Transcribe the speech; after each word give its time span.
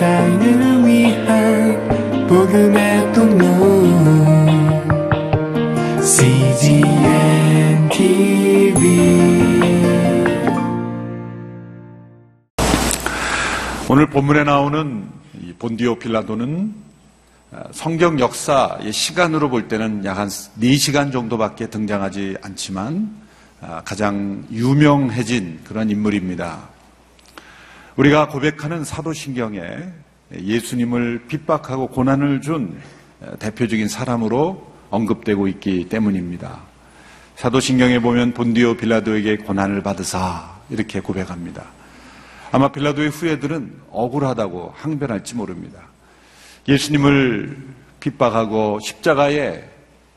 세상을 0.00 0.86
위한 0.86 2.26
복음의 2.26 3.12
통로 3.12 3.44
CGM 6.02 7.88
TV 7.90 8.80
오늘 13.90 14.08
본문에 14.08 14.44
나오는 14.44 15.06
이 15.38 15.52
본디오 15.58 15.96
필라도는 15.96 16.74
어, 17.52 17.64
성경 17.72 18.18
역사의 18.18 18.94
시간으로 18.94 19.50
볼 19.50 19.68
때는 19.68 20.06
약 20.06 20.16
한 20.16 20.28
4시간 20.28 21.12
정도밖에 21.12 21.68
등장하지 21.68 22.38
않지만 22.40 23.14
아, 23.60 23.82
가장 23.84 24.46
유명해진 24.50 25.60
그런 25.64 25.90
인물입니다. 25.90 26.79
우리가 28.00 28.28
고백하는 28.28 28.82
사도신경에 28.82 29.60
예수님을 30.34 31.24
핍박하고 31.28 31.88
고난을 31.88 32.40
준 32.40 32.80
어, 33.20 33.36
대표적인 33.38 33.88
사람으로 33.88 34.72
언급되고 34.88 35.48
있기 35.48 35.90
때문입니다. 35.90 36.60
사도신경에 37.36 37.98
보면 37.98 38.32
본디오 38.32 38.78
빌라도에게 38.78 39.36
고난을 39.36 39.82
받으사 39.82 40.60
이렇게 40.70 41.00
고백합니다. 41.00 41.66
아마 42.52 42.72
빌라도의 42.72 43.10
후예들은 43.10 43.70
억울하다고 43.90 44.72
항변할지 44.76 45.34
모릅니다. 45.34 45.80
예수님을 46.68 47.54
핍박하고 48.00 48.80
십자가에 48.80 49.62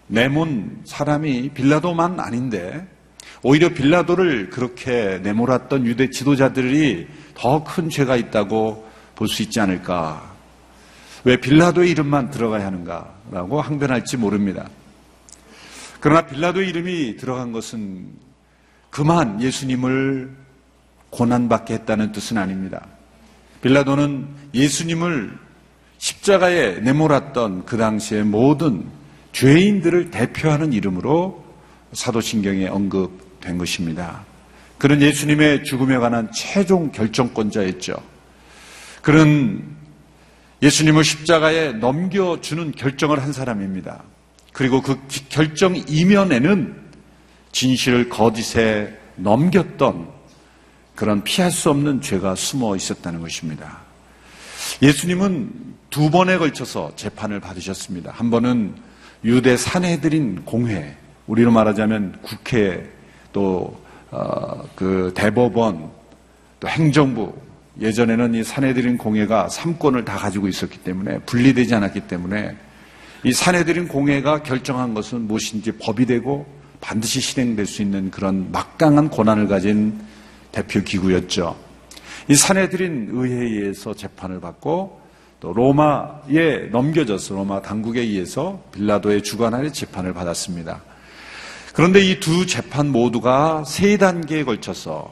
내몬 0.08 0.84
사람이 0.86 1.50
빌라도만 1.50 2.22
아닌데 2.22 2.88
오히려 3.42 3.74
빌라도를 3.74 4.52
그렇게 4.52 5.20
내몰았던 5.22 5.86
유대 5.86 6.10
지도자들이 6.10 7.08
더 7.36 7.64
큰 7.64 7.90
죄가 7.90 8.16
있다고 8.16 8.88
볼 9.16 9.28
수 9.28 9.42
있지 9.44 9.60
않을까. 9.60 10.32
왜 11.24 11.38
빌라도의 11.38 11.90
이름만 11.92 12.30
들어가야 12.30 12.66
하는가라고 12.66 13.62
항변할지 13.62 14.18
모릅니다. 14.18 14.68
그러나 16.00 16.26
빌라도의 16.26 16.68
이름이 16.70 17.18
들어간 17.18 17.52
것은 17.54 18.08
그만 18.90 19.42
예수님을 19.42 20.36
고난받게 21.10 21.74
했다는 21.76 22.12
뜻은 22.12 22.38
아닙니다. 22.38 22.86
빌라도는 23.62 24.28
예수님을 24.54 25.38
십자가에 25.98 26.82
내몰았던 26.82 27.66
그 27.66 27.78
당시의 27.78 28.26
모든 28.26 28.86
죄인들을 29.32 30.12
대표하는 30.12 30.74
이름으로 30.74 31.44
사도신경에 31.94 32.68
언급된 32.68 33.58
것입니다. 33.58 34.26
그는 34.84 35.02
예수님의 35.02 35.64
죽음에 35.64 35.98
관한 35.98 36.30
최종 36.34 36.92
결정권자였죠. 36.92 37.96
그는 39.02 39.64
예수님을 40.62 41.06
십자가에 41.06 41.72
넘겨주는 41.72 42.74
결정을 42.74 43.24
한 43.24 43.32
사람입니다. 43.32 44.04
그리고 44.52 44.82
그 44.82 45.00
결정 45.30 45.78
이면에는 45.88 46.76
진실을 47.54 48.10
거짓에 48.10 48.94
넘겼던 49.16 50.10
그런 50.96 51.24
피할 51.24 51.50
수 51.50 51.70
없는 51.70 52.02
죄가 52.02 52.36
숨어 52.36 52.76
있었다는 52.76 53.22
것입니다. 53.22 53.78
예수님은 54.82 55.76
두 55.92 56.12
번에 56.12 56.38
걸쳐서 56.38 56.92
재판을 56.98 57.40
받으셨습니다. 57.40 58.12
한 58.12 58.30
번은 58.30 58.76
유대 59.24 59.56
사내들인 59.56 60.44
공회, 60.44 60.98
우리로 61.28 61.52
말하자면 61.52 62.20
국회, 62.22 62.92
또, 63.32 63.82
어, 64.14 64.64
그 64.76 65.12
대법원, 65.16 65.90
또 66.60 66.68
행정부, 66.68 67.34
예전에는 67.82 68.36
이 68.36 68.44
사내들인 68.44 69.00
공회가 69.00 69.50
삼권을 69.50 70.06
다 70.06 70.18
가지고 70.18 70.48
있었기 70.48 70.78
때문에 70.80 71.18
분리되지 71.22 71.74
않았기 71.74 72.02
때문에 72.02 72.56
이 73.24 73.34
사내들인 73.34 73.88
공회가 73.88 74.44
결정한 74.44 74.94
것은 74.94 75.22
무엇인지 75.22 75.74
법이 75.80 76.06
되고 76.06 76.46
반드시 76.80 77.22
실행될 77.22 77.66
수 77.66 77.82
있는 77.82 78.12
그런 78.12 78.52
막강한 78.52 79.10
권한을 79.10 79.48
가진 79.48 80.00
대표 80.52 80.82
기구였죠. 80.82 81.58
이 82.28 82.36
사내들인 82.36 83.10
의회에 83.12 83.40
의해서 83.40 83.96
재판을 83.96 84.40
받고 84.40 85.02
또 85.40 85.54
로마에 85.54 86.70
넘겨져서 86.72 87.34
로마 87.34 87.62
당국에 87.62 88.02
의해서 88.02 88.62
빌라도의 88.74 89.24
주관 89.24 89.56
아래 89.56 89.72
재판을 89.72 90.14
받았습니다. 90.14 90.82
그런데 91.74 92.02
이 92.02 92.20
두 92.20 92.46
재판 92.46 92.90
모두가 92.92 93.64
세 93.66 93.98
단계에 93.98 94.44
걸쳐서 94.44 95.12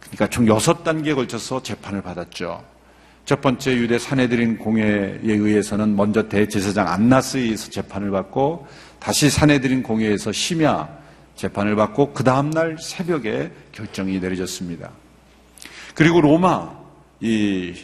그러니까 0.00 0.28
총 0.28 0.46
여섯 0.46 0.84
단계에 0.84 1.14
걸쳐서 1.14 1.62
재판을 1.62 2.02
받았죠. 2.02 2.62
첫 3.24 3.40
번째 3.40 3.76
유대 3.76 3.98
사내들인 3.98 4.58
공회에 4.58 5.20
의해서는 5.22 5.96
먼저 5.96 6.28
대제사장 6.28 6.88
안나스에 6.88 7.40
의해서 7.42 7.70
재판을 7.70 8.10
받고 8.10 8.66
다시 9.00 9.28
사내들인 9.28 9.82
공회에서 9.82 10.30
심야 10.32 10.88
재판을 11.34 11.74
받고 11.74 12.12
그 12.12 12.22
다음 12.22 12.50
날 12.50 12.76
새벽에 12.80 13.50
결정이 13.72 14.20
내려졌습니다. 14.20 14.90
그리고 15.94 16.20
로마 16.20 16.70
에 17.24 17.74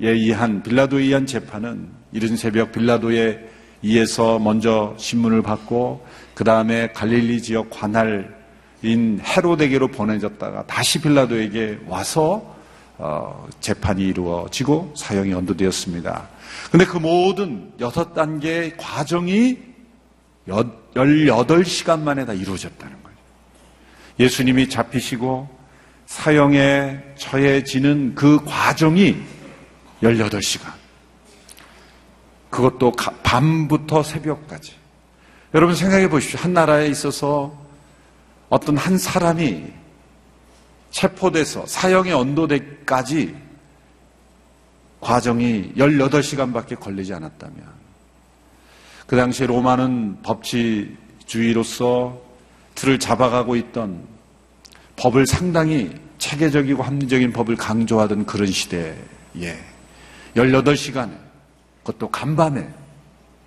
의한 0.00 0.62
빌라도에 0.62 1.02
의한 1.04 1.26
재판은 1.26 1.88
이른 2.12 2.36
새벽 2.36 2.72
빌라도에 2.72 3.53
의해서 3.84 4.38
먼저 4.38 4.94
신문을 4.96 5.42
받고 5.42 6.04
그 6.34 6.42
다음에 6.42 6.88
갈릴리 6.92 7.42
지역 7.42 7.68
관할인 7.68 9.20
헤로데게로 9.22 9.88
보내졌다가 9.88 10.66
다시 10.66 11.00
빌라도에게 11.02 11.80
와서 11.86 12.54
어, 12.96 13.46
재판이 13.60 14.02
이루어지고 14.02 14.94
사형이 14.96 15.34
언도되었습니다. 15.34 16.28
근데 16.70 16.86
그 16.86 16.96
모든 16.96 17.72
여섯 17.80 18.14
단계의 18.14 18.76
과정이 18.78 19.58
18시간 20.46 22.00
만에 22.00 22.24
다 22.24 22.32
이루어졌다는 22.32 23.02
거예요. 23.02 23.18
예수님이 24.20 24.68
잡히시고 24.68 25.48
사형에 26.06 27.02
처해지는 27.16 28.14
그 28.14 28.42
과정이 28.44 29.16
18시간. 30.02 30.83
그것도 32.54 32.92
밤부터 33.24 34.04
새벽까지. 34.04 34.74
여러분 35.54 35.74
생각해 35.74 36.08
보십시오. 36.08 36.38
한 36.38 36.52
나라에 36.52 36.86
있어서 36.86 37.52
어떤 38.48 38.76
한 38.76 38.96
사람이 38.96 39.64
체포돼서 40.92 41.66
사형에 41.66 42.12
언도되까지 42.12 43.34
과정이 45.00 45.72
18시간밖에 45.76 46.78
걸리지 46.78 47.12
않았다면 47.14 47.56
그 49.08 49.16
당시에 49.16 49.48
로마는 49.48 50.22
법치주의로서 50.22 52.22
틀을 52.76 53.00
잡아가고 53.00 53.56
있던 53.56 54.06
법을 54.94 55.26
상당히 55.26 55.90
체계적이고 56.18 56.84
합리적인 56.84 57.32
법을 57.32 57.56
강조하던 57.56 58.26
그런 58.26 58.46
시대에 58.46 58.94
18시간에 60.36 61.24
그것도 61.84 62.10
간밤에 62.10 62.68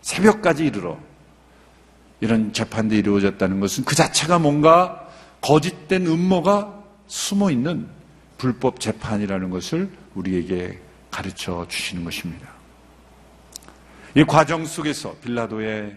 새벽까지 0.02 0.66
이르러 0.66 0.98
이런 2.20 2.54
재판들이 2.54 3.00
이루어졌다는 3.00 3.60
것은 3.60 3.84
그 3.84 3.96
자체가 3.96 4.40
뭔가 4.40 5.08
거짓된 5.42 6.08
음모가 6.08 6.84
숨어 7.08 7.52
있는 7.52 7.88
불법 8.38 8.80
재판이라는 8.80 9.50
것을 9.50 9.90
우리에게 10.16 10.80
가르쳐 11.12 11.66
주시는 11.68 12.04
것입니다. 12.04 12.48
이 14.16 14.24
과정 14.24 14.66
속에서 14.66 15.16
빌라도의 15.24 15.96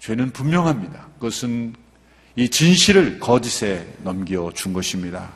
죄는 0.00 0.32
분명합니다. 0.32 1.06
그것은 1.14 1.74
이 2.36 2.48
진실을 2.48 3.18
거짓에 3.18 3.86
넘겨 4.02 4.50
준 4.54 4.72
것입니다. 4.72 5.30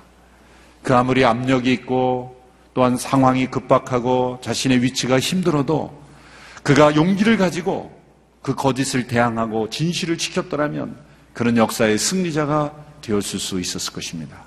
그 0.82 0.94
아무리 0.94 1.24
압력이 1.24 1.72
있고 1.72 2.40
또한 2.74 2.96
상황이 2.96 3.46
급박하고 3.48 4.38
자신의 4.40 4.82
위치가 4.82 5.18
힘들어도 5.18 6.01
그가 6.62 6.94
용기를 6.94 7.36
가지고 7.36 8.00
그 8.40 8.54
거짓을 8.54 9.06
대항하고 9.06 9.70
진실을 9.70 10.18
지켰더라면 10.18 10.96
그런 11.32 11.56
역사의 11.56 11.98
승리자가 11.98 12.74
되었을 13.00 13.38
수 13.38 13.60
있었을 13.60 13.92
것입니다. 13.92 14.44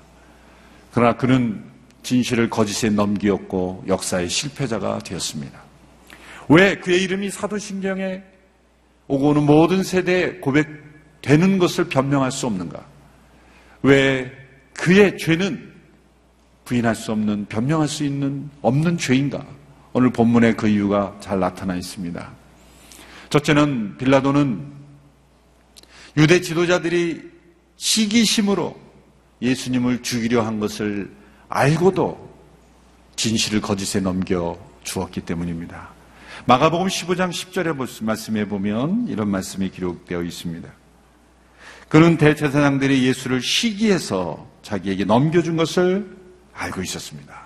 그러나 0.92 1.16
그는 1.16 1.64
진실을 2.02 2.48
거짓에 2.48 2.88
넘기었고 2.88 3.84
역사의 3.86 4.28
실패자가 4.28 4.98
되었습니다. 5.00 5.60
왜 6.48 6.76
그의 6.76 7.02
이름이 7.02 7.30
사도신경에 7.30 8.22
오고 9.08 9.28
오는 9.28 9.42
모든 9.44 9.82
세대에 9.82 10.36
고백되는 10.36 11.58
것을 11.58 11.88
변명할 11.88 12.30
수 12.32 12.46
없는가? 12.46 12.84
왜 13.82 14.32
그의 14.72 15.18
죄는 15.18 15.74
부인할 16.64 16.94
수 16.94 17.12
없는, 17.12 17.46
변명할 17.46 17.88
수 17.88 18.04
있는, 18.04 18.50
없는 18.62 18.98
죄인가? 18.98 19.44
오늘 19.98 20.10
본문에 20.10 20.52
그 20.56 20.68
이유가 20.68 21.16
잘 21.20 21.40
나타나 21.40 21.74
있습니다. 21.74 22.30
첫째는 23.30 23.96
빌라도는 23.96 24.70
유대 26.18 26.42
지도자들이 26.42 27.22
시기심으로 27.78 28.78
예수님을 29.40 30.02
죽이려 30.02 30.42
한 30.42 30.60
것을 30.60 31.10
알고도 31.48 32.30
진실을 33.16 33.62
거짓에 33.62 34.02
넘겨 34.02 34.58
주었기 34.84 35.22
때문입니다. 35.22 35.88
마가복음 36.44 36.88
15장 36.88 37.30
10절에 37.30 38.04
말씀해 38.04 38.48
보면 38.48 39.06
이런 39.08 39.30
말씀이 39.30 39.70
기록되어 39.70 40.24
있습니다. 40.24 40.68
그는 41.88 42.18
대제사장들이 42.18 43.02
예수를 43.06 43.40
시기해서 43.40 44.46
자기에게 44.60 45.06
넘겨준 45.06 45.56
것을 45.56 46.18
알고 46.52 46.82
있었습니다. 46.82 47.45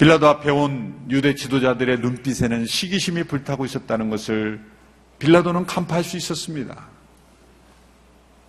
빌라도 0.00 0.28
앞에 0.28 0.50
온 0.50 0.94
유대 1.10 1.34
지도자들의 1.34 1.98
눈빛에는 1.98 2.64
시기심이 2.64 3.24
불타고 3.24 3.66
있었다는 3.66 4.08
것을 4.08 4.58
빌라도는 5.18 5.66
간파할 5.66 6.02
수 6.02 6.16
있었습니다. 6.16 6.88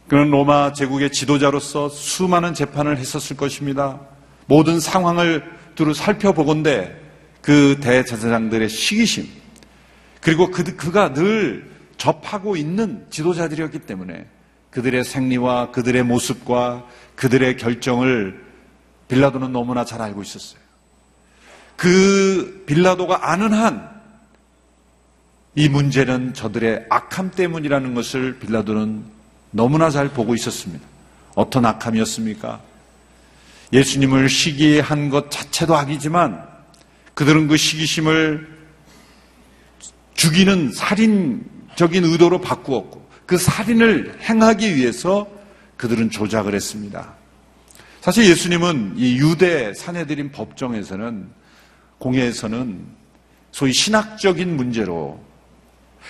그는 0.07 0.31
로마 0.31 0.71
제국의 0.71 1.11
지도자로서 1.11 1.89
수많은 1.89 2.53
재판을 2.53 2.97
했었을 2.97 3.35
것입니다. 3.35 3.99
모든 4.45 4.79
상황을 4.79 5.43
두루 5.75 5.93
살펴보건대 5.93 6.95
그 7.41 7.77
대제사장들의 7.81 8.69
시기심 8.69 9.27
그리고 10.21 10.51
그, 10.51 10.63
그가 10.77 11.11
늘 11.11 11.69
접하고 11.97 12.55
있는 12.55 13.05
지도자들이었기 13.09 13.79
때문에 13.79 14.25
그들의 14.69 15.03
생리와 15.03 15.71
그들의 15.71 16.01
모습과 16.03 16.85
그들의 17.15 17.57
결정을 17.57 18.41
빌라도는 19.09 19.51
너무나 19.51 19.83
잘 19.83 20.01
알고 20.01 20.21
있었어요. 20.21 20.60
그 21.75 22.63
빌라도가 22.67 23.31
아는 23.31 23.53
한 23.53 23.91
이 25.53 25.67
문제는 25.67 26.33
저들의 26.33 26.85
악함 26.89 27.31
때문이라는 27.31 27.93
것을 27.93 28.39
빌라도는 28.39 29.03
너무나 29.51 29.89
잘 29.89 30.07
보고 30.09 30.33
있었습니다. 30.33 30.85
어떤 31.35 31.65
악함이었습니까? 31.65 32.61
예수님을 33.73 34.29
시기한 34.29 35.09
것 35.09 35.29
자체도 35.29 35.75
악이지만 35.75 36.45
그들은 37.13 37.47
그 37.49 37.57
시기심을 37.57 38.47
죽이는 40.13 40.71
살인적인 40.71 42.05
의도로 42.05 42.39
바꾸었고 42.39 43.09
그 43.25 43.37
살인을 43.37 44.19
행하기 44.21 44.75
위해서 44.75 45.27
그들은 45.75 46.11
조작을 46.11 46.53
했습니다. 46.55 47.13
사실 47.99 48.29
예수님은 48.29 48.93
이 48.95 49.17
유대 49.17 49.73
사내들인 49.73 50.31
법정에서는 50.31 51.40
공회에서는 52.01 52.85
소위 53.51 53.71
신학적인 53.71 54.55
문제로 54.55 55.19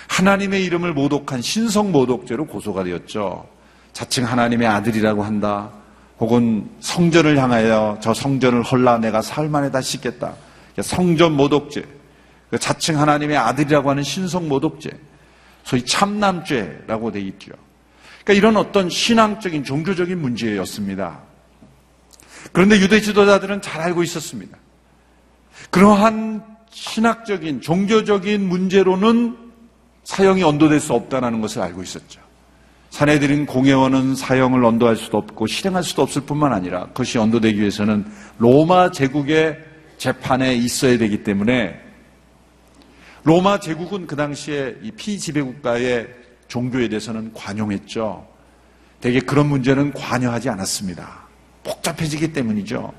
하나님의 0.08 0.64
이름을 0.64 0.94
모독한 0.94 1.42
신성 1.42 1.92
모독죄로 1.92 2.46
고소가 2.46 2.84
되었죠. 2.84 3.46
자칭 3.92 4.26
하나님의 4.26 4.66
아들이라고 4.66 5.22
한다. 5.22 5.70
혹은 6.18 6.70
성전을 6.80 7.36
향하여 7.38 7.98
저 8.00 8.14
성전을 8.14 8.62
헐라 8.62 8.98
내가 8.98 9.22
사흘 9.22 9.48
만에 9.48 9.70
다시 9.70 9.92
씻겠다. 9.92 10.34
성전 10.80 11.32
모독죄. 11.32 11.84
그 12.50 12.58
자칭 12.58 12.98
하나님의 12.98 13.36
아들이라고 13.36 13.90
하는 13.90 14.02
신성 14.02 14.48
모독죄. 14.48 14.90
소위 15.64 15.84
참남죄라고 15.84 17.12
되어 17.12 17.22
있죠. 17.22 17.52
그러니까 18.24 18.32
이런 18.32 18.56
어떤 18.56 18.88
신앙적인 18.88 19.64
종교적인 19.64 20.20
문제였습니다. 20.20 21.20
그런데 22.52 22.80
유대 22.80 23.00
지도자들은 23.00 23.62
잘 23.62 23.80
알고 23.82 24.02
있었습니다. 24.02 24.56
그러한 25.70 26.44
신학적인 26.70 27.60
종교적인 27.60 28.48
문제로는 28.48 29.36
사형이 30.04 30.42
언도될 30.42 30.80
수 30.80 30.94
없다는 30.94 31.40
것을 31.40 31.62
알고 31.62 31.82
있었죠. 31.82 32.20
사내들인 32.90 33.46
공회원은 33.46 34.14
사형을 34.14 34.64
언도할 34.64 34.96
수도 34.96 35.18
없고 35.18 35.46
실행할 35.46 35.82
수도 35.82 36.02
없을 36.02 36.22
뿐만 36.22 36.52
아니라 36.52 36.86
그것이 36.88 37.18
언도되기 37.18 37.58
위해서는 37.58 38.04
로마 38.38 38.90
제국의 38.90 39.58
재판에 39.96 40.54
있어야 40.54 40.98
되기 40.98 41.22
때문에 41.22 41.80
로마 43.24 43.60
제국은 43.60 44.06
그 44.06 44.16
당시에 44.16 44.76
이 44.82 44.90
피지배국가의 44.90 46.08
종교에 46.48 46.88
대해서는 46.88 47.32
관용했죠. 47.32 48.26
대개 49.00 49.20
그런 49.20 49.48
문제는 49.48 49.92
관여하지 49.92 50.50
않았습니다. 50.50 51.22
복잡해지기 51.64 52.32
때문이죠. 52.32 52.92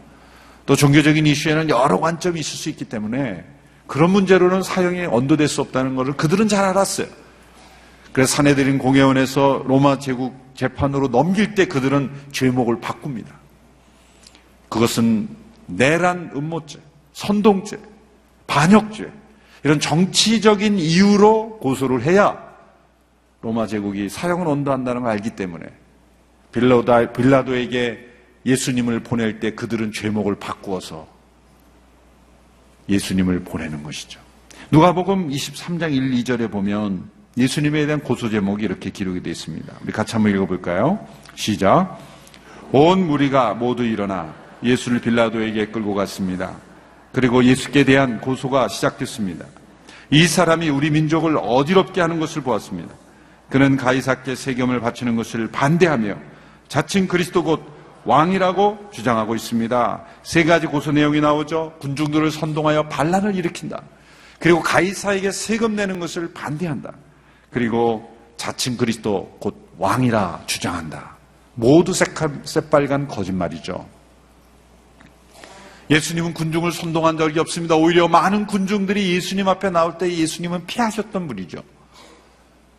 또 0.66 0.76
종교적인 0.76 1.26
이슈에는 1.26 1.70
여러 1.70 2.00
관점이 2.00 2.40
있을 2.40 2.58
수 2.58 2.70
있기 2.70 2.86
때문에 2.86 3.44
그런 3.88 4.12
문제로는 4.12 4.64
사형이 4.64 5.06
언도될 5.06 5.48
수 5.48 5.62
없다는 5.62 5.96
것을 5.96 6.14
그들은 6.14 6.48
잘 6.48 6.66
알았어요. 6.66 7.08
그래서 8.14 8.36
사내들인 8.36 8.78
공회원에서 8.78 9.64
로마 9.68 10.00
제국 10.00 10.36
재판으로 10.56 11.10
넘길 11.10 11.56
때 11.56 11.66
그들은 11.66 12.12
죄목을 12.32 12.80
바꿉니다. 12.80 13.36
그것은 14.70 15.30
내란 15.66 16.32
음모죄, 16.36 16.80
선동죄, 17.14 17.78
반역죄 18.48 19.12
이런 19.64 19.80
정치적인 19.80 20.78
이유로 20.78 21.60
고소를 21.60 22.04
해야 22.04 22.38
로마 23.42 23.68
제국이 23.68 24.10
사형을 24.10 24.48
언도한다는 24.48 25.02
걸 25.02 25.12
알기 25.12 25.32
때문에 25.32 25.66
빌라도, 26.52 27.12
빌라도에게 27.14 28.13
예수님을 28.46 29.02
보낼 29.02 29.40
때 29.40 29.52
그들은 29.52 29.92
죄목을 29.92 30.36
바꾸어서 30.36 31.08
예수님을 32.90 33.44
보내는 33.44 33.84
것이죠. 33.84 34.20
누가복음 34.72 35.30
23장 35.30 35.94
1, 35.94 36.12
2절에 36.12 36.52
보면 36.52 37.10
예수님에 37.38 37.86
대한 37.86 38.02
고소 38.02 38.30
제목이 38.30 38.64
이렇게 38.64 38.90
기록이 38.90 39.22
되어 39.24 39.32
있습니다. 39.32 39.74
우리 39.84 39.92
같이 39.92 40.14
한번 40.14 40.34
읽어볼까요? 40.34 41.08
시작. 41.36 42.00
온 42.72 43.08
무리가 43.08 43.54
모두 43.54 43.84
일어나 43.84 44.34
예수를 44.64 45.00
빌라도에게 45.00 45.68
끌고 45.68 45.94
갔습니다. 45.96 46.56
그리고 47.12 47.44
예수께 47.44 47.84
대한 47.84 48.20
고소가 48.20 48.68
시작됐습니다. 48.68 49.46
이 50.10 50.28
사람이 50.28 50.70
우리 50.70 50.90
민족을 50.90 51.38
어지럽게 51.38 52.02
하는 52.02 52.20
것을 52.20 52.42
보았습니다. 52.42 52.94
그는 53.50 53.78
가이사께 53.78 54.36
세금을 54.36 54.80
바치는 54.80 55.16
것을 55.16 55.48
반대하며 55.50 56.16
자칭 56.68 57.08
그리스도 57.08 57.44
곧 57.44 57.73
왕이라고 58.06 58.90
주장하고 58.92 59.36
있습니다. 59.36 60.04
세 60.24 60.44
가지 60.44 60.68
고소 60.68 60.92
내용이 60.92 61.22
나오죠. 61.22 61.78
군중들을 61.80 62.32
선동하여 62.32 62.90
반란을 62.90 63.36
일으킨다. 63.36 63.82
그리고 64.40 64.62
가이사에게 64.62 65.32
세금 65.32 65.76
내는 65.76 66.00
것을 66.00 66.34
반대한다. 66.34 66.92
그리고 67.50 68.14
자칭 68.36 68.76
그리스도 68.76 69.38
곧 69.40 69.70
왕이라 69.78 70.44
주장한다. 70.48 71.16
모두 71.56 71.94
새빨간 71.94 73.08
거짓말이죠. 73.08 73.88
예수님은 75.90 76.34
군중을 76.34 76.72
선동한 76.72 77.18
적이 77.18 77.40
없습니다. 77.40 77.76
오히려 77.76 78.08
많은 78.08 78.48
군중들이 78.48 79.14
예수님 79.14 79.48
앞에 79.48 79.70
나올 79.70 79.98
때 79.98 80.12
예수님은 80.12 80.66
피하셨던 80.66 81.28
분이죠. 81.28 81.62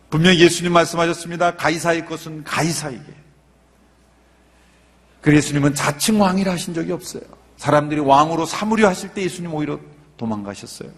분명히 0.09 0.39
예수님 0.39 0.73
말씀하셨습니다. 0.73 1.55
가이사의 1.55 2.05
것은 2.05 2.43
가이사에게. 2.43 3.24
그 5.25 5.35
예수님은 5.35 5.73
자칭 5.73 6.21
왕이라 6.21 6.51
하신 6.51 6.75
적이 6.75 6.91
없어요. 6.91 7.23
사람들이 7.57 7.99
왕으로 7.99 8.45
삼으려 8.45 8.87
하실 8.87 9.11
때 9.11 9.23
예수님 9.23 9.51
오히려 9.55 9.79
도망가셨어요. 10.17 10.91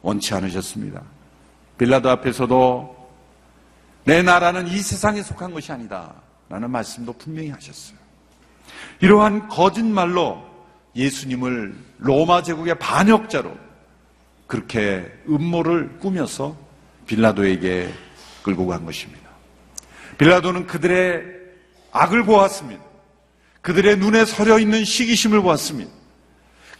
원치 0.00 0.32
않으셨습니다. 0.32 1.02
빌라도 1.76 2.08
앞에서도 2.08 3.10
내 4.04 4.22
나라는 4.22 4.66
이 4.68 4.78
세상에 4.78 5.22
속한 5.22 5.52
것이 5.52 5.70
아니다. 5.72 6.14
라는 6.48 6.70
말씀도 6.70 7.12
분명히 7.12 7.50
하셨어요. 7.50 7.98
이러한 9.00 9.48
거짓말로 9.48 10.42
예수님을 10.96 11.76
로마 11.98 12.42
제국의 12.42 12.78
반역자로 12.78 13.54
그렇게 14.46 15.12
음모를 15.28 15.98
꾸며서 15.98 16.56
빌라도에게 17.06 17.92
끌고 18.42 18.66
간 18.66 18.86
것입니다. 18.86 19.28
빌라도는 20.16 20.66
그들의 20.66 21.24
악을 21.92 22.24
보았습니다. 22.24 22.83
그들의 23.64 23.96
눈에 23.96 24.26
서려 24.26 24.58
있는 24.58 24.84
시기심을 24.84 25.40
보았습니다. 25.40 25.90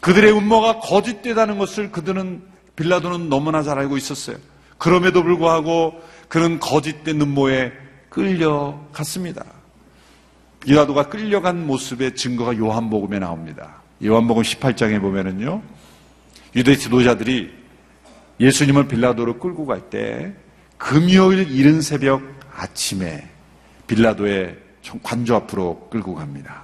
그들의 0.00 0.36
음모가 0.36 0.80
거짓되다는 0.80 1.56
것을 1.56 1.90
그들은 1.90 2.42
빌라도는 2.76 3.30
너무나 3.30 3.62
잘 3.62 3.78
알고 3.78 3.96
있었어요. 3.96 4.36
그럼에도 4.76 5.22
불구하고 5.22 5.98
그는 6.28 6.60
거짓된 6.60 7.22
음모에 7.22 7.72
끌려갔습니다. 8.10 9.46
빌라도가 10.60 11.08
끌려간 11.08 11.66
모습의 11.66 12.16
증거가 12.16 12.54
요한복음에 12.54 13.18
나옵니다. 13.18 13.80
요한복음 14.04 14.42
18장에 14.42 15.00
보면은요, 15.00 15.62
유대 16.54 16.76
지도자들이 16.76 17.50
예수님을 18.40 18.88
빌라도로 18.88 19.38
끌고 19.38 19.64
갈 19.64 19.88
때 19.88 20.34
금요일 20.76 21.50
이른 21.50 21.80
새벽 21.80 22.22
아침에 22.54 23.26
빌라도의 23.86 24.58
관저 25.02 25.36
앞으로 25.36 25.88
끌고 25.90 26.14
갑니다. 26.14 26.63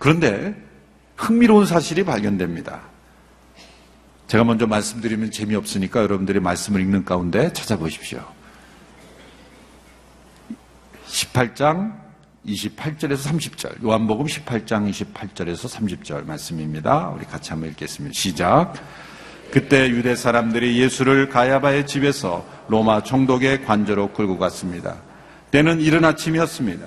그런데 0.00 0.54
흥미로운 1.14 1.66
사실이 1.66 2.04
발견됩니다. 2.04 2.80
제가 4.28 4.44
먼저 4.44 4.66
말씀드리면 4.66 5.30
재미없으니까 5.30 6.00
여러분들이 6.00 6.40
말씀을 6.40 6.80
읽는 6.80 7.04
가운데 7.04 7.52
찾아보십시오. 7.52 8.24
18장 11.06 11.92
28절에서 12.46 13.16
30절, 13.16 13.82
요한복음 13.84 14.24
18장 14.24 14.90
28절에서 14.90 15.68
30절 15.68 16.24
말씀입니다. 16.24 17.10
우리 17.10 17.26
같이 17.26 17.50
한번 17.50 17.68
읽겠습니다. 17.70 18.14
시작. 18.14 18.72
그때 19.50 19.90
유대 19.90 20.16
사람들이 20.16 20.78
예수를 20.78 21.28
가야바의 21.28 21.86
집에서 21.86 22.46
로마 22.68 23.02
총독의 23.02 23.66
관저로 23.66 24.12
끌고 24.12 24.38
갔습니다. 24.38 24.96
때는 25.50 25.82
이른 25.82 26.06
아침이었습니다. 26.06 26.86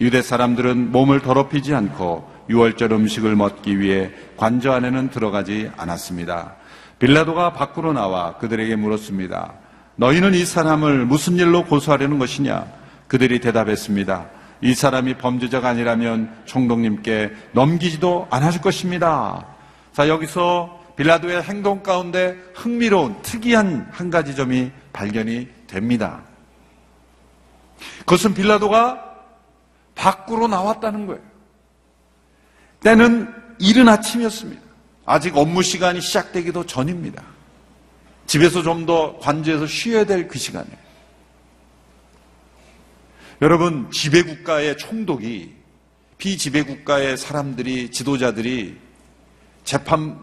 유대 0.00 0.22
사람들은 0.22 0.90
몸을 0.90 1.20
더럽히지 1.20 1.72
않고 1.74 2.37
유월절 2.48 2.92
음식을 2.92 3.36
먹기 3.36 3.78
위해 3.78 4.10
관저 4.36 4.72
안에는 4.72 5.10
들어가지 5.10 5.70
않았습니다. 5.76 6.54
빌라도가 6.98 7.52
밖으로 7.52 7.92
나와 7.92 8.38
그들에게 8.38 8.76
물었습니다. 8.76 9.54
너희는 9.96 10.34
이 10.34 10.44
사람을 10.44 11.06
무슨 11.06 11.36
일로 11.36 11.64
고소하려는 11.64 12.18
것이냐? 12.18 12.66
그들이 13.08 13.40
대답했습니다. 13.40 14.26
이 14.60 14.74
사람이 14.74 15.14
범죄자가 15.14 15.68
아니라면 15.68 16.32
총독님께 16.44 17.32
넘기지도 17.52 18.26
않아줄 18.30 18.60
것입니다. 18.60 19.46
자, 19.92 20.08
여기서 20.08 20.78
빌라도의 20.96 21.42
행동 21.42 21.82
가운데 21.82 22.36
흥미로운 22.54 23.22
특이한 23.22 23.88
한 23.92 24.10
가지 24.10 24.34
점이 24.34 24.72
발견이 24.92 25.48
됩니다. 25.68 26.22
그것은 28.00 28.34
빌라도가 28.34 29.04
밖으로 29.94 30.48
나왔다는 30.48 31.06
거예요. 31.06 31.22
때는 32.82 33.32
이른 33.58 33.88
아침이었습니다. 33.88 34.62
아직 35.06 35.36
업무 35.36 35.62
시간이 35.62 36.00
시작되기도 36.00 36.66
전입니다. 36.66 37.22
집에서 38.26 38.62
좀 38.62 38.86
더 38.86 39.18
관저에서 39.18 39.66
쉬어야 39.66 40.04
될 40.04 40.28
그 40.28 40.38
시간에. 40.38 40.66
여러분, 43.40 43.90
지배국가의 43.90 44.76
총독이, 44.76 45.54
비지배국가의 46.18 47.16
사람들이, 47.16 47.90
지도자들이 47.90 48.76
재판 49.64 50.18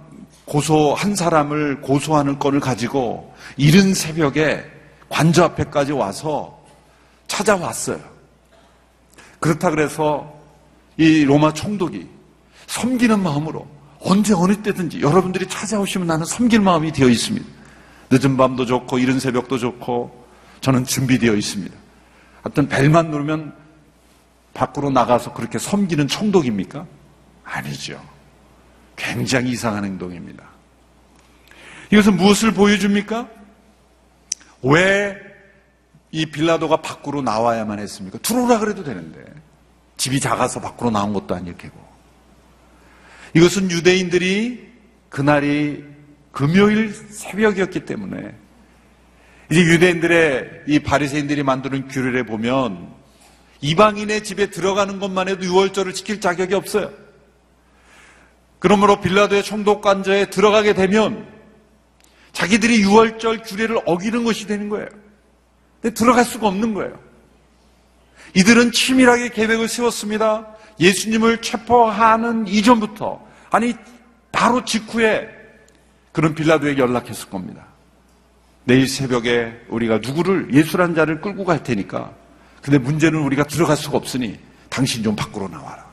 고소 0.45 0.93
한 0.93 1.15
사람을 1.15 1.81
고소하는 1.81 2.37
건을 2.39 2.59
가지고 2.59 3.33
이른 3.57 3.93
새벽에 3.93 4.63
관저 5.09 5.43
앞에까지 5.45 5.91
와서 5.93 6.63
찾아왔어요. 7.27 7.99
그렇다 9.39 9.69
그래서 9.71 10.31
이 10.97 11.23
로마 11.23 11.53
총독이 11.53 12.07
섬기는 12.67 13.21
마음으로 13.21 13.67
언제 14.01 14.33
어느 14.33 14.61
때든지 14.61 15.01
여러분들이 15.01 15.47
찾아오시면 15.47 16.07
나는 16.07 16.25
섬길 16.25 16.59
마음이 16.59 16.91
되어 16.91 17.09
있습니다. 17.09 17.45
늦은 18.11 18.37
밤도 18.37 18.65
좋고 18.65 18.99
이른 18.99 19.19
새벽도 19.19 19.57
좋고 19.57 20.25
저는 20.61 20.85
준비되어 20.85 21.33
있습니다. 21.33 21.75
어떤 22.43 22.67
벨만 22.67 23.09
누르면 23.09 23.53
밖으로 24.53 24.89
나가서 24.89 25.33
그렇게 25.33 25.57
섬기는 25.57 26.07
총독입니까? 26.07 26.85
아니죠. 27.43 28.01
굉장히 28.95 29.51
이상한 29.51 29.83
행동입니다. 29.85 30.43
이것은 31.91 32.15
무엇을 32.17 32.53
보여줍니까? 32.53 33.27
왜 34.63 35.25
이 36.15 36.25
빌라도가 36.25 36.77
밖으로 36.77 37.21
나와야만 37.21 37.77
했습니까? 37.79 38.17
들어오라 38.19 38.59
그래도 38.59 38.85
되는데. 38.85 39.21
집이 39.97 40.21
작아서 40.21 40.61
밖으로 40.61 40.89
나온 40.89 41.11
것도 41.11 41.35
아닐 41.35 41.57
테고. 41.57 41.77
이것은 43.35 43.69
유대인들이 43.69 44.65
그날이 45.09 45.83
금요일 46.31 46.93
새벽이었기 46.93 47.85
때문에 47.85 48.33
이제 49.51 49.61
유대인들의 49.61 50.63
이 50.67 50.79
바리새인들이 50.79 51.43
만드는 51.43 51.89
규례에 51.89 52.23
보면 52.23 52.93
이방인의 53.61 54.23
집에 54.23 54.49
들어가는 54.49 54.99
것만 54.99 55.27
해도 55.27 55.45
유월절을 55.45 55.93
지킬 55.93 56.21
자격이 56.21 56.53
없어요. 56.55 56.91
그러므로 58.59 59.01
빌라도의 59.01 59.43
총독 59.43 59.81
관저에 59.81 60.29
들어가게 60.29 60.73
되면 60.73 61.27
자기들이 62.31 62.81
유월절 62.81 63.43
규례를 63.43 63.79
어기는 63.85 64.23
것이 64.23 64.47
되는 64.47 64.69
거예요. 64.69 64.87
근데 65.81 65.93
들어갈 65.93 66.23
수가 66.23 66.47
없는 66.47 66.73
거예요. 66.73 66.97
이들은 68.33 68.71
치밀하게 68.71 69.29
계획을 69.29 69.67
세웠습니다. 69.67 70.55
예수님을 70.79 71.41
체포하는 71.41 72.47
이전부터 72.47 73.24
아니 73.55 73.73
바로 74.33 74.65
직후에 74.65 75.29
그런 76.11 76.35
빌라도에게 76.35 76.81
연락했을 76.81 77.29
겁니다. 77.29 77.65
내일 78.65 78.85
새벽에 78.85 79.61
우리가 79.69 79.99
누구를 79.99 80.53
예수란 80.53 80.93
자를 80.93 81.21
끌고 81.21 81.45
갈 81.45 81.63
테니까 81.63 82.11
근데 82.61 82.77
문제는 82.77 83.17
우리가 83.21 83.45
들어갈 83.45 83.77
수가 83.77 83.95
없으니 83.95 84.37
당신 84.67 85.03
좀 85.03 85.15
밖으로 85.15 85.47
나와라. 85.47 85.85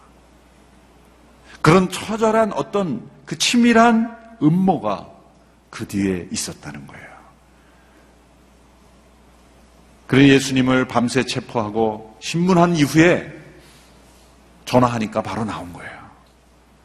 그런 1.61 1.89
처절한 1.89 2.53
어떤 2.55 3.09
그 3.25 3.39
치밀한 3.39 4.13
음모가 4.43 5.09
그 5.71 5.87
뒤에 5.87 6.27
있었다는 6.33 6.85
거예요. 6.89 7.07
그래 10.09 10.27
예수님을 10.31 10.89
밤새 10.89 11.25
체포하고 11.25 12.17
신문한 12.19 12.75
이후에 12.75 13.33
전화하니까 14.65 15.23
바로 15.23 15.45
나온 15.45 15.73
거예요. 15.73 16.02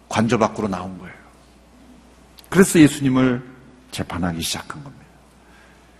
관저 0.10 0.38
밖으로 0.38 0.68
나온 0.68 0.98
거예요. 0.98 1.16
그래서 2.50 2.80
예수님을 2.80 3.44
재판하기 3.92 4.42
시작한 4.42 4.84
겁니다. 4.84 5.06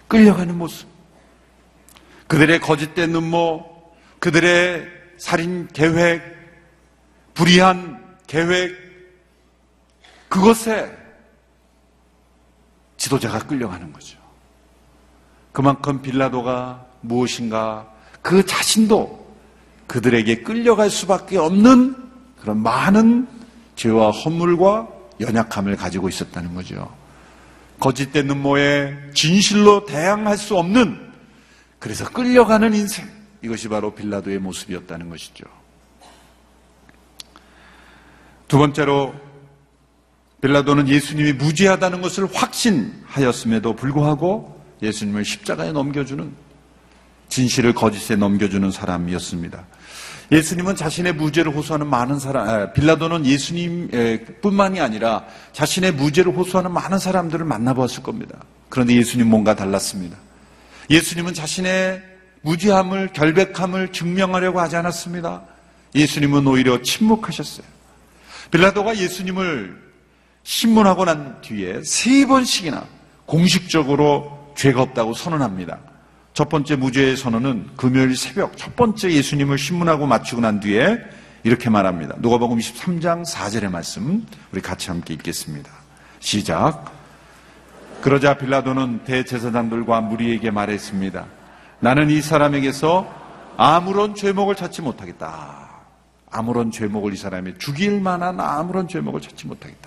끌려가는 0.08 0.58
모습. 0.58 0.88
그들의 2.28 2.60
거짓된 2.60 3.16
음모, 3.16 3.66
그들의 4.20 4.88
살인 5.18 5.68
계획, 5.68 6.22
불의한 7.34 8.18
계획, 8.28 8.76
그것에 10.30 10.96
지도자가 12.98 13.40
끌려가는 13.40 13.94
거죠. 13.94 14.18
그만큼 15.52 16.02
빌라도가 16.02 16.86
무엇인가 17.02 17.92
그 18.22 18.46
자신도 18.46 19.36
그들에게 19.88 20.44
끌려갈 20.44 20.90
수밖에 20.90 21.38
없는 21.38 21.96
그런 22.42 22.62
많은 22.62 23.28
죄와 23.78 24.12
허물과 24.12 24.90
연약함을 25.22 25.78
가지고 25.78 26.10
있었다는 26.10 26.54
거죠. 26.54 26.94
거짓된 27.80 28.30
음모에 28.30 28.98
진실로 29.14 29.86
대항할 29.86 30.38
수 30.38 30.58
없는 30.58 31.08
그래서 31.80 32.10
끌려가는 32.10 32.74
인생 32.74 33.08
이것이 33.42 33.70
바로 33.70 33.94
빌라도의 33.94 34.40
모습이었다는 34.40 35.10
것이죠. 35.10 35.46
두 38.48 38.58
번째로 38.58 39.14
빌라도는 40.42 40.88
예수님이 40.88 41.34
무죄하다는 41.34 42.02
것을 42.02 42.28
확신하였음에도 42.34 43.76
불구하고 43.76 44.60
예수님을 44.82 45.24
십자가에 45.24 45.72
넘겨주는 45.72 46.32
진실을 47.30 47.74
거짓에 47.74 48.16
넘겨주는 48.16 48.72
사람이었습니다. 48.72 49.66
예수님은 50.32 50.76
자신의 50.76 51.14
무죄를 51.14 51.56
호소하는 51.56 51.88
많은 51.88 52.20
사람, 52.20 52.74
빌라도는 52.74 53.26
예수님뿐만이 53.26 54.82
아니라 54.82 55.26
자신의 55.54 55.94
무죄를 55.94 56.34
호소하는 56.34 56.72
많은 56.72 57.00
사람들을 57.00 57.46
만나보았을 57.46 58.04
겁니다. 58.04 58.38
그런데 58.70 58.96
예수님 58.96 59.28
뭔가 59.28 59.56
달랐습니다. 59.56 60.18
예수님은 60.90 61.34
자신의 61.34 62.04
무죄함을, 62.42 63.14
결백함을 63.14 63.92
증명하려고 63.92 64.60
하지 64.60 64.76
않았습니다. 64.76 65.44
예수님은 65.96 66.46
오히려 66.46 66.82
침묵하셨어요. 66.82 67.66
빌라도가 68.52 68.98
예수님을 68.98 69.88
신문하고 70.44 71.06
난 71.06 71.42
뒤에 71.42 71.82
세 71.84 72.26
번씩이나 72.26 72.86
공식적으로 73.26 74.54
죄가 74.56 74.82
없다고 74.82 75.14
선언합니다. 75.14 75.80
첫 76.38 76.50
번째 76.50 76.76
무죄의 76.76 77.18
선언은 77.18 77.72
금요일 77.78 78.16
새벽 78.16 78.58
첫 78.58 78.76
번째 78.76 79.12
예수님을 79.12 79.58
신문하고 79.58 80.06
마치고 80.06 80.40
난 80.40 80.60
뒤에 80.60 81.00
이렇게 81.44 81.72
말합니다. 81.72 82.14
누가복음 82.20 82.60
23장 82.60 83.26
4절의 83.26 83.72
말씀 83.72 84.24
우리 84.52 84.62
같이 84.62 84.92
함께 84.92 85.16
읽겠습니다. 85.16 85.72
시작. 86.20 86.94
그러자 88.02 88.38
빌라도는 88.38 89.04
대제사장들과 89.06 90.02
무리에게 90.02 90.52
말했습니다. 90.52 91.26
나는 91.80 92.12
이 92.12 92.22
사람에게서 92.22 93.12
아무런 93.58 94.14
죄목을 94.14 94.54
찾지 94.54 94.84
못하겠다. 94.84 95.70
아무런 96.30 96.70
죄목을 96.70 97.14
이 97.14 97.18
사람이 97.18 97.56
죽일 97.58 98.00
만한 98.00 98.40
아무런 98.40 98.88
죄목을 98.88 99.22
찾지 99.22 99.48
못하겠다. 99.48 99.87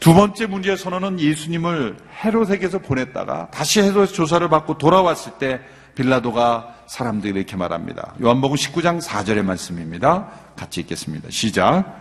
두 0.00 0.14
번째 0.14 0.46
문제의 0.46 0.76
선언은 0.76 1.18
예수님을 1.18 1.96
헤롯에게서 2.24 2.78
보냈다가 2.78 3.50
다시 3.50 3.80
헤롯에서 3.80 4.12
조사를 4.12 4.48
받고 4.48 4.78
돌아왔을 4.78 5.32
때 5.38 5.60
빌라도가 5.96 6.76
사람들에게 6.86 7.40
이렇게 7.40 7.56
말합니다. 7.56 8.14
요한복음 8.22 8.56
19장 8.56 9.02
4절의 9.02 9.42
말씀입니다. 9.42 10.28
같이 10.56 10.80
읽겠습니다. 10.82 11.28
시작. 11.30 12.00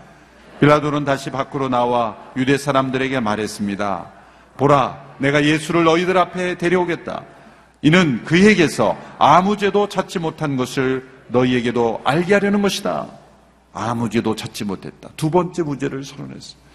빌라도는 0.59 1.05
다시 1.05 1.31
밖으로 1.31 1.69
나와 1.69 2.17
유대 2.35 2.57
사람들에게 2.57 3.19
말했습니다. 3.19 4.11
보라, 4.57 5.15
내가 5.17 5.43
예수를 5.43 5.83
너희들 5.83 6.17
앞에 6.17 6.57
데려오겠다. 6.57 7.23
이는 7.81 8.23
그에게서 8.25 8.97
아무 9.17 9.57
죄도 9.57 9.89
찾지 9.89 10.19
못한 10.19 10.55
것을 10.55 11.07
너희에게도 11.29 12.01
알게 12.03 12.35
하려는 12.35 12.61
것이다. 12.61 13.07
아무 13.73 14.09
죄도 14.09 14.35
찾지 14.35 14.65
못했다. 14.65 15.09
두 15.17 15.29
번째 15.29 15.63
무죄를 15.63 16.03
선언했어. 16.03 16.66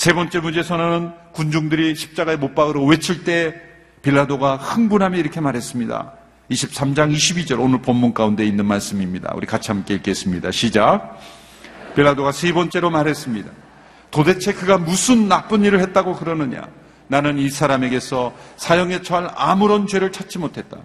세 0.00 0.14
번째 0.14 0.62
선언은 0.62 1.12
군중들이 1.32 1.94
십자가에 1.94 2.36
못 2.36 2.54
박으러 2.54 2.82
외칠 2.84 3.22
때 3.22 3.54
빌라도가 4.00 4.56
흥분하며 4.56 5.18
이렇게 5.18 5.42
말했습니다. 5.42 6.14
23장 6.50 7.14
22절 7.14 7.60
오늘 7.60 7.82
본문 7.82 8.14
가운데 8.14 8.46
있는 8.46 8.64
말씀입니다. 8.64 9.30
우리 9.36 9.46
같이 9.46 9.70
함께 9.70 9.92
읽겠습니다. 9.96 10.52
시작. 10.52 11.18
빌라도가 11.94 12.32
세 12.32 12.50
번째로 12.54 12.88
말했습니다. 12.88 13.50
도대체 14.10 14.54
그가 14.54 14.78
무슨 14.78 15.28
나쁜 15.28 15.64
일을 15.64 15.80
했다고 15.80 16.14
그러느냐? 16.14 16.66
나는 17.08 17.36
이 17.36 17.50
사람에게서 17.50 18.34
사형에 18.56 19.02
처할 19.02 19.28
아무런 19.36 19.86
죄를 19.86 20.12
찾지 20.12 20.38
못했다. 20.38 20.78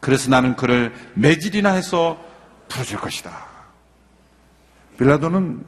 그래서 0.00 0.30
나는 0.30 0.56
그를 0.56 0.94
매질이나 1.12 1.72
해서 1.72 2.18
풀어줄 2.70 3.00
것이다. 3.00 3.36
빌라도는 4.96 5.62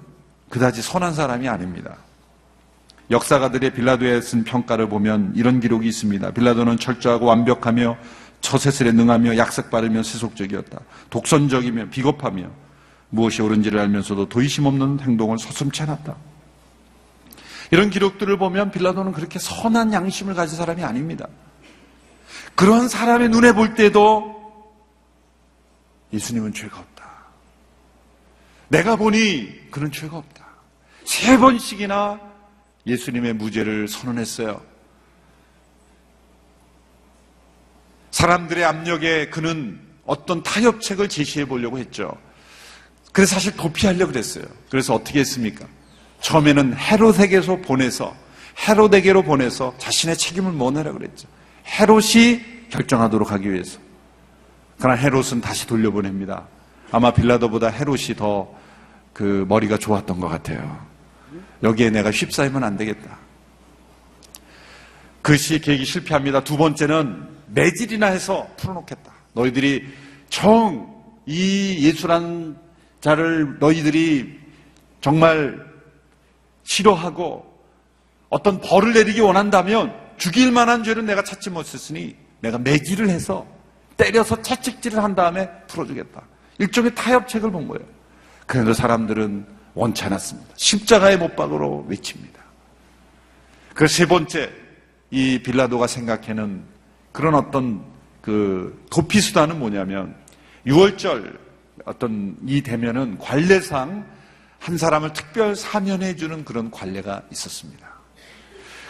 그다지 0.49 0.81
선한 0.81 1.13
사람이 1.13 1.47
아닙니다. 1.51 1.99
역사가들의 3.11 3.75
빌라도에 3.75 4.21
쓴 4.21 4.45
평가를 4.45 4.89
보면 4.89 5.33
이런 5.37 5.61
기록이 5.61 5.87
있습니다. 5.89 6.31
빌라도는 6.33 6.79
철저하고 6.79 7.27
완벽하며 7.27 7.97
처세술에 8.41 8.93
능하며 8.93 9.37
약삭 9.37 9.71
바르며 9.71 10.03
세속적이었다. 10.03 10.81
독선적이며 11.11 11.91
비겁하며 11.91 12.51
무엇이 13.11 13.43
옳은지를 13.43 13.79
알면서도 13.79 14.29
도의심 14.29 14.67
없는 14.67 15.01
행동을 15.01 15.39
서슴치 15.39 15.83
않았다. 15.83 16.17
이런 17.71 17.91
기록들을 17.91 18.37
보면 18.39 18.71
빌라도는 18.71 19.13
그렇게 19.13 19.39
선한 19.39 19.93
양심을 19.93 20.35
가진 20.35 20.57
사람이 20.57 20.85
아닙니다. 20.85 21.27
그런 22.55 22.89
사람의 22.89 23.31
눈에 23.31 23.53
볼 23.53 23.75
때도 23.75 24.35
예수님은 26.13 26.53
죄가 26.53 26.79
없다. 26.79 27.05
내가 28.69 28.97
보니 28.97 29.71
그런 29.71 29.91
죄가 29.91 30.17
없다. 30.17 30.45
세 31.05 31.37
번씩이나 31.37 32.34
예수님의 32.87 33.35
무죄를 33.35 33.89
선언했어요. 33.89 34.61
사람들의 38.11 38.65
압력에 38.65 39.31
그는 39.31 39.81
어떤 40.05 40.43
타협책을 40.43 41.09
제시해 41.09 41.47
보려고 41.47 41.79
했죠. 41.79 42.17
그래서 43.13 43.35
사실 43.35 43.57
도피하려고 43.57 44.13
그랬어요. 44.13 44.45
그래서 44.71 44.95
어떻게 44.95 45.21
했습니까? 45.21 45.67
처음에는 46.21 46.77
헤롯에게서 46.77 47.57
보내서 47.57 48.15
헤롯에게로 48.69 49.23
보내서 49.23 49.75
자신의 49.79 50.17
책임을 50.17 50.53
모내라 50.53 50.93
그랬죠. 50.93 51.29
헤롯이 51.67 52.69
결정하도록 52.71 53.33
하기 53.33 53.53
위해서. 53.53 53.79
그러나 54.79 54.97
헤롯은 54.97 55.41
다시 55.41 55.67
돌려보냅니다. 55.67 56.47
아마 56.93 57.13
빌라도보다 57.13 57.69
헤롯이 57.69 58.15
더 58.17 58.65
그 59.15 59.47
머리가 59.49 59.79
좋았던 59.79 60.21
것 60.21 60.29
같아요. 60.29 60.85
여기에 61.65 61.91
내가 61.91 62.11
휩싸이면 62.13 62.63
안 62.63 62.77
되겠다. 62.77 63.19
그것이 65.23 65.59
계획이 65.59 65.85
실패합니다. 65.85 66.45
두 66.45 66.57
번째는 66.57 67.27
매질이나 67.49 68.07
해서 68.07 68.47
풀어놓겠다. 68.57 69.13
너희들이 69.33 69.89
정 70.29 70.95
이 71.27 71.79
예수란 71.87 72.57
자를 73.01 73.59
너희들이 73.59 74.41
정말 75.01 75.65
싫어하고 76.65 77.53
어떤 78.29 78.61
벌을 78.61 78.93
내리기 78.93 79.21
원한다면 79.21 79.95
죽일 80.17 80.53
만한 80.53 80.85
죄를 80.85 81.05
내가 81.07 81.23
찾지 81.23 81.51
못했으니 81.51 82.17
내가 82.41 82.59
매질을 82.59 83.09
해서 83.09 83.47
때려서 83.97 84.43
채찍질을 84.43 85.03
한 85.03 85.15
다음에 85.15 85.49
풀어주겠다. 85.69 86.23
일종의 86.59 86.95
타협책을 86.95 87.51
본 87.51 87.69
거예요. 87.69 87.87
그런데 88.47 88.75
사람들은 88.75 89.47
원치 89.75 90.05
않았습니다. 90.05 90.55
십자가의 90.57 91.19
못 91.19 91.35
박으로 91.37 91.85
외칩니다. 91.89 92.41
그 93.75 93.87
세 93.89 94.07
번째, 94.07 94.51
이 95.11 95.41
빌라도가 95.43 95.87
생각하는 95.87 96.65
그런 97.13 97.35
어떤 97.35 97.85
그 98.21 98.85
도피 98.91 99.21
수단은 99.21 99.59
뭐냐면 99.59 100.15
6월절 100.67 101.39
어떤 101.85 102.37
이 102.47 102.63
되면은 102.63 103.19
관례상 103.19 104.07
한 104.59 104.79
사람을 104.79 105.13
특별 105.13 105.55
사면해 105.55 106.17
주는 106.17 106.45
그런 106.45 106.71
관례가 106.71 107.23
있었습니다. 107.31 107.87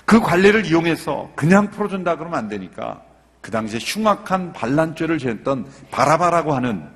그 0.04 0.20
관례를 0.20 0.66
이용해서 0.66 1.32
그냥 1.34 1.70
풀어준다 1.70 2.16
그러면 2.16 2.38
안 2.38 2.48
되니까 2.48 3.02
그 3.40 3.50
당시에 3.50 3.80
흉악한 3.82 4.52
반란죄를 4.52 5.18
지었던 5.18 5.66
바라바라고 5.90 6.54
하는 6.54 6.86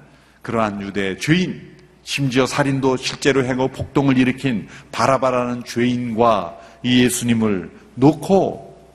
그러한 0.43 0.81
유대 0.83 1.17
죄인, 1.17 1.77
심지어 2.09 2.47
살인도 2.47 2.97
실제로 2.97 3.44
행하고 3.44 3.68
폭동을 3.68 4.16
일으킨 4.16 4.66
바라바라는 4.92 5.64
죄인과 5.64 6.59
이 6.83 7.03
예수님을 7.03 7.71
놓고 7.97 8.94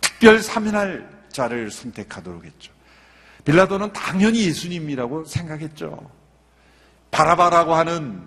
특별 0.00 0.38
사면할 0.38 1.10
자를 1.28 1.72
선택하도록 1.72 2.44
했죠. 2.44 2.72
빌라도는 3.44 3.92
당연히 3.92 4.44
예수님이라고 4.44 5.24
생각했죠. 5.24 6.08
바라바라고 7.10 7.74
하는 7.74 8.22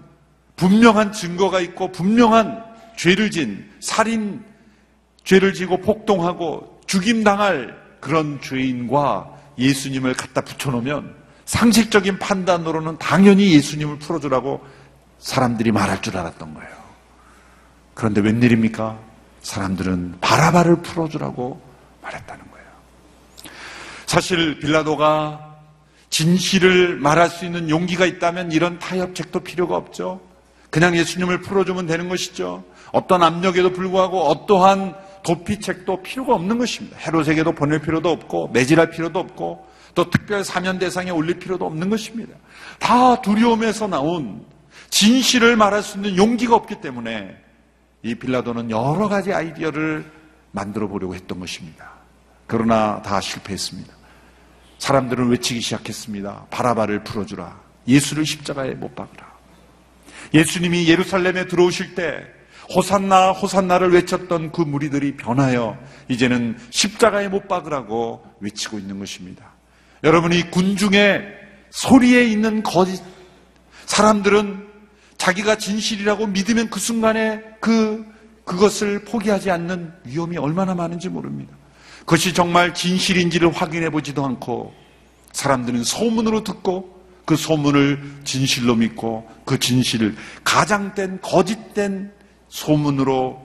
분명한 0.58 1.14
증거가 1.14 1.62
있고 1.62 1.94
분명한 1.94 2.62
죄를 2.98 3.32
진 3.32 3.72
살인 3.80 4.44
죄를 5.24 5.54
지고 5.54 5.78
폭동하고 5.78 6.82
죽임당할 6.88 7.74
그런 8.02 8.42
죄인과 8.42 9.34
예수님을 9.58 10.14
갖다 10.14 10.42
붙여놓으면 10.42 11.25
상식적인 11.46 12.20
판단으로는 12.20 12.98
당연히 12.98 13.54
예수님을 13.54 14.00
풀어주라고 14.00 14.66
사람들이 15.20 15.72
말할 15.72 16.02
줄 16.02 16.18
알았던 16.18 16.54
거예요. 16.54 16.70
그런데 17.94 18.22
웬일입니까? 18.22 18.98
사람들은 19.42 20.18
바라바를 20.22 20.82
풀어주라고 20.82 21.62
말했다는 22.02 22.52
거예요. 22.52 22.66
사실 24.06 24.60
빌라도가 24.60 25.56
진실을 26.10 26.98
말할 26.98 27.30
수 27.30 27.46
있는 27.46 27.70
용기가 27.70 28.06
있다면 28.06 28.52
이런 28.52 28.80
타협책도 28.80 29.42
필요가 29.42 29.76
없죠. 29.76 30.22
그냥 30.70 30.96
예수님을 30.98 31.42
풀어주면 31.42 31.88
되는 31.88 32.10
것이죠. 32.10 32.64
어떤 32.92 33.24
압력에도 33.24 33.72
불구하고 33.72 34.24
어떠한 34.24 34.96
도피책도 35.24 36.04
필요가 36.04 36.34
없는 36.36 36.58
것입니다. 36.58 36.98
헤롯에게도 36.98 37.54
보낼 37.54 37.80
필요도 37.80 38.10
없고 38.10 38.50
매질할 38.50 38.90
필요도 38.92 39.20
없고 39.20 39.66
또 39.96 40.10
특별 40.10 40.44
사면 40.44 40.78
대상에 40.78 41.10
올릴 41.10 41.40
필요도 41.40 41.66
없는 41.66 41.90
것입니다. 41.90 42.36
다 42.80 43.22
두려움에서 43.22 43.88
나온 43.88 44.46
진실을 44.90 45.56
말할 45.56 45.82
수 45.82 45.98
있는 45.98 46.18
용기가 46.18 46.56
없기 46.56 46.82
때문에 46.82 47.36
이 48.04 48.14
빌라도는 48.14 48.70
여러 48.70 49.08
가지 49.08 49.34
아이디어를 49.34 50.06
만들어 50.52 50.88
보려고 50.88 51.16
했던 51.16 51.40
것입니다. 51.40 51.92
그러나 52.46 53.02
다 53.02 53.20
실패했습니다. 53.20 53.92
사람들은 54.78 55.30
외치기 55.30 55.62
시작했습니다. 55.62 56.48
바라바를 56.52 57.04
풀어주라. 57.04 57.60
예수를 57.88 58.26
십자가에 58.26 58.76
못 58.76 58.94
박으라. 58.96 59.34
예수님이 60.34 60.88
예루살렘에 60.88 61.48
들어오실 61.48 61.96
때 61.96 62.26
호산나 62.76 63.32
호산나를 63.32 63.94
외쳤던 63.94 64.52
그 64.52 64.62
무리들이 64.62 65.18
변하여 65.18 65.78
이제는 66.10 66.58
십자가에 66.70 67.30
못 67.30 67.48
박으라고 67.48 68.24
외치고 68.40 68.78
있는 68.78 69.00
것입니다. 69.00 69.55
여러분이 70.04 70.52
군중의 70.52 71.24
소리에 71.72 72.26
있는 72.26 72.64
거짓 72.64 73.02
사람들은 73.86 74.66
자기가 75.18 75.58
진실이라고 75.58 76.28
믿으면 76.28 76.70
그 76.70 76.80
순간에 76.80 77.42
그 77.60 78.06
그것을 78.44 79.04
포기하지 79.04 79.50
않는 79.52 79.92
위험이 80.04 80.38
얼마나 80.38 80.76
많은지 80.76 81.10
모릅니다. 81.10 81.56
그것이 82.00 82.34
정말 82.34 82.74
진실인지를 82.74 83.52
확인해 83.52 83.90
보지도 83.90 84.24
않고 84.24 84.74
사람들은 85.32 85.84
소문으로 85.84 86.44
듣고 86.44 87.04
그 87.26 87.36
소문을 87.36 88.20
진실로 88.24 88.76
믿고 88.76 89.28
그 89.46 89.60
진실을 89.60 90.16
가장된 90.44 91.22
거짓된 91.22 92.12
소문으로 92.50 93.44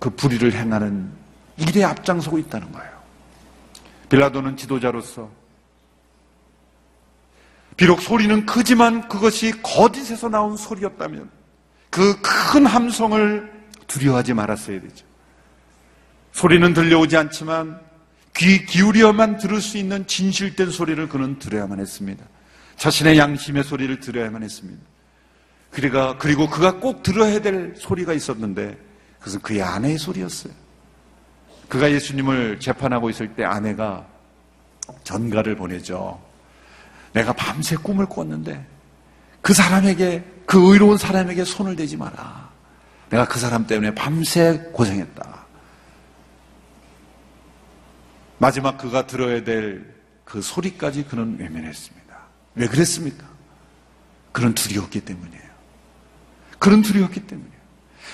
그 0.00 0.10
불의를 0.10 0.52
행하는 0.52 1.08
일에 1.56 1.84
앞장서고 1.84 2.38
있다는 2.38 2.72
거예요. 2.72 2.93
빌라도는 4.08 4.56
지도자로서 4.56 5.30
비록 7.76 8.00
소리는 8.00 8.46
크지만 8.46 9.08
그것이 9.08 9.52
거짓에서 9.62 10.28
나온 10.28 10.56
소리였다면 10.56 11.30
그 11.90 12.20
큰 12.54 12.66
함성을 12.66 13.52
두려워하지 13.88 14.32
말았어야 14.32 14.80
되죠. 14.80 15.04
소리는 16.30 16.72
들려오지 16.72 17.16
않지만 17.16 17.80
귀 18.36 18.64
기울여만 18.64 19.38
들을 19.38 19.60
수 19.60 19.76
있는 19.76 20.06
진실된 20.06 20.70
소리를 20.70 21.08
그는 21.08 21.40
들어야만 21.40 21.80
했습니다. 21.80 22.24
자신의 22.76 23.18
양심의 23.18 23.64
소리를 23.64 23.98
들어야만 23.98 24.44
했습니다. 24.44 24.80
그리고 25.70 26.48
그가 26.48 26.78
꼭 26.78 27.02
들어야 27.02 27.40
될 27.40 27.74
소리가 27.76 28.12
있었는데 28.12 28.78
그것은 29.18 29.40
그의 29.40 29.60
아내의 29.62 29.98
소리였어요. 29.98 30.52
그가 31.68 31.90
예수님을 31.90 32.60
재판하고 32.60 33.10
있을 33.10 33.34
때 33.34 33.44
아내가 33.44 34.06
전가를 35.02 35.56
보내죠. 35.56 36.20
내가 37.12 37.32
밤새 37.32 37.76
꿈을 37.76 38.06
꿨는데 38.06 38.64
그 39.40 39.54
사람에게 39.54 40.24
그 40.46 40.72
의로운 40.72 40.98
사람에게 40.98 41.44
손을 41.44 41.76
대지 41.76 41.96
마라. 41.96 42.50
내가 43.10 43.26
그 43.26 43.38
사람 43.38 43.66
때문에 43.66 43.94
밤새 43.94 44.70
고생했다. 44.72 45.44
마지막 48.38 48.78
그가 48.78 49.06
들어야 49.06 49.44
될 49.44 49.94
그 50.24 50.42
소리까지 50.42 51.04
그는 51.04 51.38
외면했습니다. 51.38 52.18
왜 52.56 52.66
그랬습니까? 52.66 53.24
그는 54.32 54.54
두려웠기 54.54 55.00
때문이에요. 55.02 55.44
그는 56.58 56.82
두려웠기 56.82 57.26
때문이에요. 57.26 57.53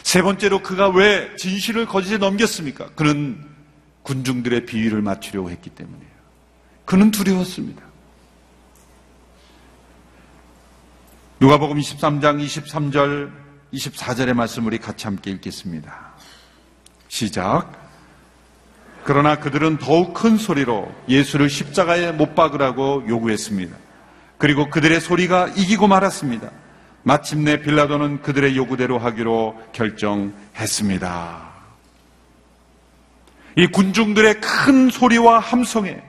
세 0.02 0.22
번째로 0.22 0.62
그가 0.62 0.88
왜 0.88 1.34
진실을 1.36 1.86
거짓에 1.86 2.18
넘겼습니까? 2.18 2.90
그는 2.90 3.44
군중들의 4.02 4.66
비위를 4.66 5.02
맞추려고 5.02 5.50
했기 5.50 5.70
때문이에요. 5.70 6.10
그는 6.84 7.10
두려웠습니다. 7.10 7.82
누가복음 11.40 11.78
23장 11.78 12.44
23절 12.44 13.30
24절의 13.72 14.34
말씀 14.34 14.66
우리 14.66 14.78
같이 14.78 15.06
함께 15.06 15.30
읽겠습니다. 15.30 16.12
시작. 17.08 17.72
그러나 19.04 19.36
그들은 19.36 19.78
더욱 19.78 20.12
큰 20.12 20.36
소리로 20.36 20.92
예수를 21.08 21.48
십자가에 21.48 22.12
못 22.12 22.34
박으라고 22.34 23.04
요구했습니다. 23.08 23.76
그리고 24.36 24.68
그들의 24.68 25.00
소리가 25.00 25.48
이기고 25.48 25.86
말았습니다. 25.86 26.50
마침내 27.02 27.60
빌라도는 27.60 28.22
그들의 28.22 28.56
요구대로 28.56 28.98
하기로 28.98 29.60
결정했습니다. 29.72 31.50
이 33.56 33.66
군중들의 33.66 34.40
큰 34.40 34.90
소리와 34.90 35.38
함성에 35.38 36.02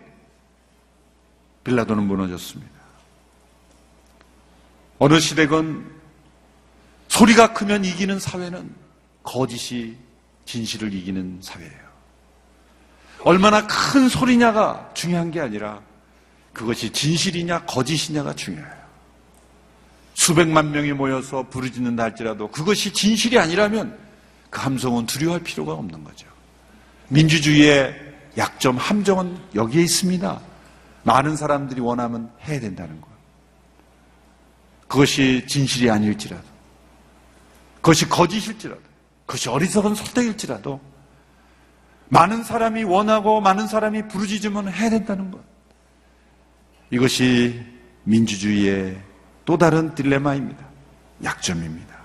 빌라도는 1.64 2.04
무너졌습니다. 2.04 2.72
어느 5.00 5.20
시대건 5.20 5.90
소리가 7.08 7.54
크면 7.54 7.86
이기는 7.86 8.20
사회는 8.20 8.74
거짓이 9.24 9.96
진실을 10.46 10.94
이기는 10.94 11.40
사회예요. 11.42 11.92
얼마나 13.24 13.66
큰 13.68 14.10
소리냐가 14.10 14.90
중요한 14.94 15.32
게 15.32 15.40
아니라 15.40 15.82
그것이 16.54 16.92
진실이냐 16.92 17.66
거짓이냐가 17.66 18.34
중요해요. 18.34 18.81
수백만 20.22 20.72
명이 20.72 20.94
모여서 20.94 21.42
부르짖는다 21.50 22.04
할지라도 22.04 22.48
그것이 22.48 22.94
진실이 22.94 23.40
아니라면 23.40 23.98
그 24.52 24.62
함성은 24.62 25.08
두려워할 25.08 25.42
필요가 25.42 25.74
없는 25.74 26.04
거죠. 26.04 26.28
민주주의의 27.08 27.96
약점, 28.38 28.78
함정은 28.78 29.36
여기에 29.56 29.82
있습니다. 29.82 30.40
많은 31.02 31.36
사람들이 31.36 31.82
원하면 31.82 32.32
해야 32.44 32.60
된다는 32.60 33.02
것. 33.02 33.08
그것이 34.88 35.44
진실이 35.48 35.90
아닐지라도, 35.90 36.46
그것이 37.78 38.08
거짓일지라도, 38.08 38.82
그것이 39.26 39.50
어리석은 39.50 39.96
선택일지라도, 39.96 40.80
많은 42.10 42.44
사람이 42.44 42.84
원하고 42.84 43.42
많은 43.42 43.66
사람이 43.66 44.08
부르짖으면 44.08 44.72
해야 44.72 44.92
된다는 44.92 45.32
것. 45.32 45.42
이것이 46.92 47.60
민주주의의 48.04 49.11
또 49.46 49.58
다른 49.58 49.96
딜레마입니다. 49.96 50.66
약점입니다. 51.24 51.96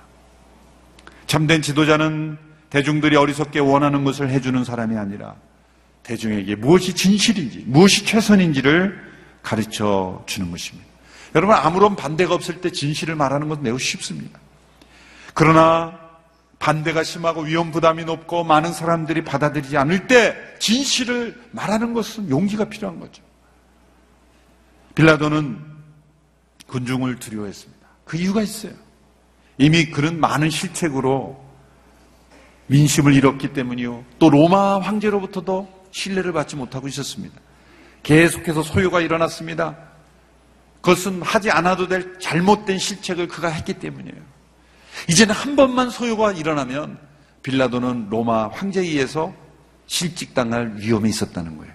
참된 1.26 1.62
지도자는 1.62 2.38
대중들이 2.70 3.16
어리석게 3.16 3.60
원하는 3.60 4.04
것을 4.04 4.28
해주는 4.30 4.64
사람이 4.64 4.96
아니라 4.96 5.34
대중에게 6.02 6.56
무엇이 6.56 6.94
진실인지, 6.94 7.64
무엇이 7.66 8.04
최선인지를 8.04 8.96
가르쳐 9.42 10.22
주는 10.26 10.50
것입니다. 10.50 10.86
여러분, 11.34 11.54
아무런 11.56 11.96
반대가 11.96 12.34
없을 12.34 12.60
때 12.60 12.70
진실을 12.70 13.14
말하는 13.14 13.48
건 13.48 13.62
매우 13.62 13.78
쉽습니다. 13.78 14.38
그러나 15.34 15.98
반대가 16.58 17.02
심하고 17.02 17.42
위험 17.42 17.70
부담이 17.70 18.04
높고 18.04 18.44
많은 18.44 18.72
사람들이 18.72 19.24
받아들이지 19.24 19.76
않을 19.76 20.06
때 20.06 20.36
진실을 20.58 21.38
말하는 21.50 21.92
것은 21.92 22.30
용기가 22.30 22.64
필요한 22.66 22.98
거죠. 22.98 23.22
빌라도는 24.94 25.75
군중을 26.66 27.16
두려워했습니다. 27.18 27.86
그 28.04 28.16
이유가 28.16 28.42
있어요. 28.42 28.72
이미 29.58 29.86
그는 29.86 30.20
많은 30.20 30.50
실책으로 30.50 31.44
민심을 32.66 33.14
잃었기 33.14 33.52
때문이요. 33.52 34.04
또 34.18 34.28
로마 34.28 34.80
황제로부터도 34.80 35.68
신뢰를 35.90 36.32
받지 36.32 36.56
못하고 36.56 36.88
있었습니다. 36.88 37.38
계속해서 38.02 38.62
소요가 38.62 39.00
일어났습니다. 39.00 39.76
그것은 40.80 41.22
하지 41.22 41.50
않아도 41.50 41.88
될 41.88 42.18
잘못된 42.20 42.78
실책을 42.78 43.28
그가 43.28 43.48
했기 43.48 43.74
때문이에요. 43.74 44.20
이제는 45.08 45.34
한 45.34 45.56
번만 45.56 45.90
소요가 45.90 46.32
일어나면 46.32 46.98
빌라도는 47.42 48.08
로마 48.10 48.48
황제에 48.48 48.82
의해서 48.82 49.32
실직당할 49.86 50.76
위험이 50.76 51.10
있었다는 51.10 51.56
거예요. 51.58 51.72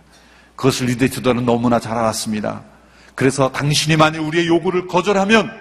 그것을 0.56 0.90
유대 0.90 1.08
지도는 1.10 1.46
너무나 1.46 1.80
잘 1.80 1.98
알았습니다. 1.98 2.64
그래서 3.16 3.52
당신이 3.52 3.98
만일 3.98 4.22
우리의 4.22 4.48
요구를 4.48 4.88
거절하면 4.88 5.52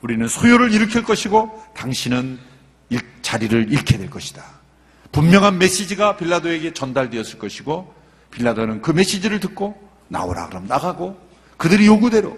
우리는 0.00 0.26
소요를 0.28 0.72
일으킬 0.72 1.02
것이고 1.04 1.62
당신은 1.76 2.38
일- 2.90 3.00
자리를 3.22 3.72
잃게 3.72 3.96
될 3.96 4.10
것이다. 4.10 4.42
분명한 5.12 5.58
메시지가 5.58 6.16
빌라도에게 6.16 6.72
전달되었을 6.74 7.38
것이고 7.38 7.94
빌라도는 8.32 8.82
그 8.82 8.90
메시지를 8.90 9.40
듣고 9.40 9.78
나오라 10.08 10.48
그럼 10.48 10.66
나가고 10.66 11.16
그들이 11.56 11.86
요구대로 11.86 12.36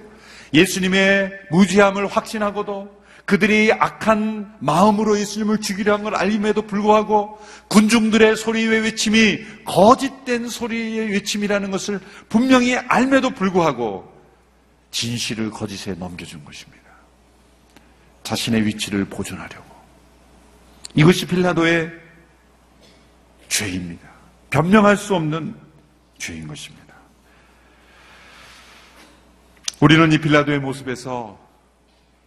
예수님의 0.53 1.33
무지함을 1.51 2.07
확신하고도 2.07 2.95
그들이 3.25 3.73
악한 3.73 4.55
마음으로 4.61 5.19
예수님을 5.19 5.61
죽이려 5.61 5.95
한 5.95 6.03
걸 6.05 6.15
알림에도 6.15 6.63
불구하고 6.63 7.39
군중들의 7.69 8.37
소리의 8.37 8.83
외침이 8.83 9.39
거짓된 9.65 10.49
소리의 10.49 11.11
외침이라는 11.13 11.71
것을 11.73 11.99
분명히 12.29 12.77
알매도 12.77 13.31
불구하고 13.31 14.13
진실을 14.97 15.51
거짓에 15.51 15.93
넘겨준 15.93 16.43
것입니다. 16.43 16.83
자신의 18.23 18.65
위치를 18.65 19.05
보존하려고. 19.05 19.77
이것이 20.95 21.27
빌라도의 21.27 21.93
죄입니다. 23.47 24.09
변명할 24.49 24.97
수 24.97 25.15
없는 25.15 25.55
죄인 26.17 26.49
것입니다. 26.49 26.95
우리는 29.81 30.11
이 30.13 30.19
빌라도의 30.19 30.61
모습에서 30.61 31.39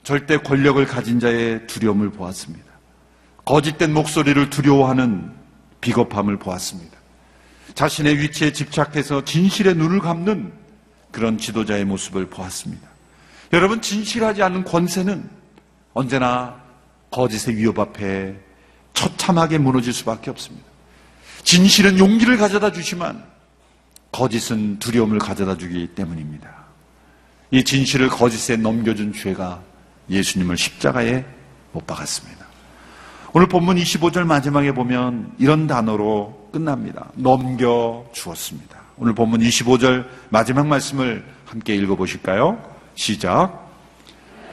절대 0.03 0.37
권력을 0.37 0.85
가진 0.85 1.19
자의 1.19 1.65
두려움을 1.65 2.11
보았습니다. 2.11 2.69
거짓된 3.45 3.91
목소리를 3.93 4.47
두려워하는 4.51 5.35
비겁함을 5.81 6.37
보았습니다. 6.37 6.99
자신의 7.73 8.19
위치에 8.19 8.53
집착해서 8.53 9.25
진실의 9.25 9.73
눈을 9.73 10.01
감는 10.01 10.58
그런 11.11 11.37
지도자의 11.37 11.85
모습을 11.85 12.27
보았습니다. 12.27 12.87
여러분, 13.53 13.81
진실하지 13.81 14.43
않은 14.43 14.63
권세는 14.63 15.29
언제나 15.93 16.61
거짓의 17.11 17.57
위협 17.57 17.79
앞에 17.79 18.35
처참하게 18.93 19.57
무너질 19.57 19.93
수밖에 19.93 20.29
없습니다. 20.29 20.67
진실은 21.43 21.97
용기를 21.97 22.37
가져다 22.37 22.71
주지만 22.71 23.23
거짓은 24.11 24.79
두려움을 24.79 25.19
가져다 25.19 25.57
주기 25.57 25.87
때문입니다. 25.87 26.49
이 27.51 27.63
진실을 27.63 28.09
거짓에 28.09 28.55
넘겨준 28.55 29.13
죄가 29.13 29.61
예수님을 30.09 30.57
십자가에 30.57 31.25
못 31.71 31.85
박았습니다. 31.87 32.45
오늘 33.33 33.47
본문 33.47 33.77
25절 33.77 34.25
마지막에 34.25 34.71
보면 34.71 35.33
이런 35.37 35.67
단어로 35.67 36.49
끝납니다. 36.51 37.11
넘겨 37.15 38.05
주었습니다. 38.11 38.78
오늘 38.99 39.15
본문 39.15 39.39
25절 39.39 40.05
마지막 40.27 40.67
말씀을 40.67 41.23
함께 41.45 41.73
읽어보실까요? 41.75 42.61
시작. 42.95 43.69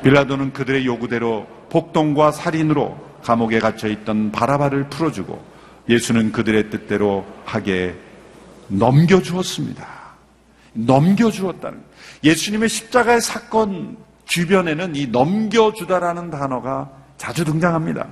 빌라도는 0.04 0.52
그들의 0.52 0.86
요구대로 0.86 1.48
폭동과 1.68 2.30
살인으로 2.30 2.96
감옥에 3.24 3.58
갇혀 3.58 3.88
있던 3.88 4.30
바라바를 4.30 4.88
풀어주고 4.88 5.44
예수는 5.88 6.30
그들의 6.30 6.70
뜻대로 6.70 7.26
하게 7.44 7.96
넘겨주었습니다. 8.68 9.84
넘겨주었다는. 10.74 11.82
예수님의 12.22 12.68
십자가의 12.68 13.20
사건 13.20 13.96
주변에는 14.26 14.94
이 14.94 15.08
넘겨주다라는 15.08 16.30
단어가 16.30 16.88
자주 17.16 17.44
등장합니다. 17.44 18.06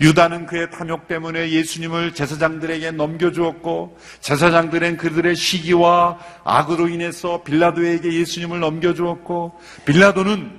유다는 0.00 0.46
그의 0.46 0.70
탐욕 0.70 1.08
때문에 1.08 1.50
예수님을 1.50 2.14
제사장들에게 2.14 2.92
넘겨주었고 2.92 3.98
제사장들은 4.20 4.96
그들의 4.96 5.34
시기와 5.34 6.18
악으로 6.44 6.88
인해서 6.88 7.42
빌라도에게 7.42 8.12
예수님을 8.12 8.60
넘겨주었고 8.60 9.58
빌라도는 9.86 10.52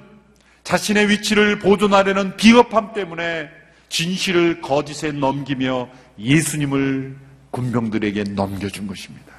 자신의 0.64 1.10
위치를 1.10 1.60
보존하려는 1.60 2.36
비겁함 2.36 2.94
때문에 2.94 3.50
진실을 3.88 4.62
거짓에 4.62 5.12
넘기며 5.12 5.90
예수님을 6.20 7.16
군병들에게 7.52 8.24
넘겨준 8.36 8.88
것입니다. 8.88 9.30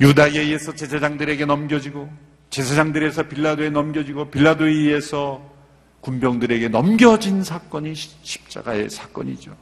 유다에 0.00 0.30
의해서 0.30 0.74
제사장들에게 0.74 1.44
넘겨지고 1.44 2.10
제사장들에서 2.50 3.28
빌라도에 3.28 3.70
넘겨지고 3.70 4.30
빌라도에 4.30 4.68
의해서 4.68 5.51
군병들에게 6.02 6.68
넘겨진 6.68 7.42
사건이 7.42 7.94
시- 7.94 8.10
십자가의 8.22 8.90
사건이죠. 8.90 9.56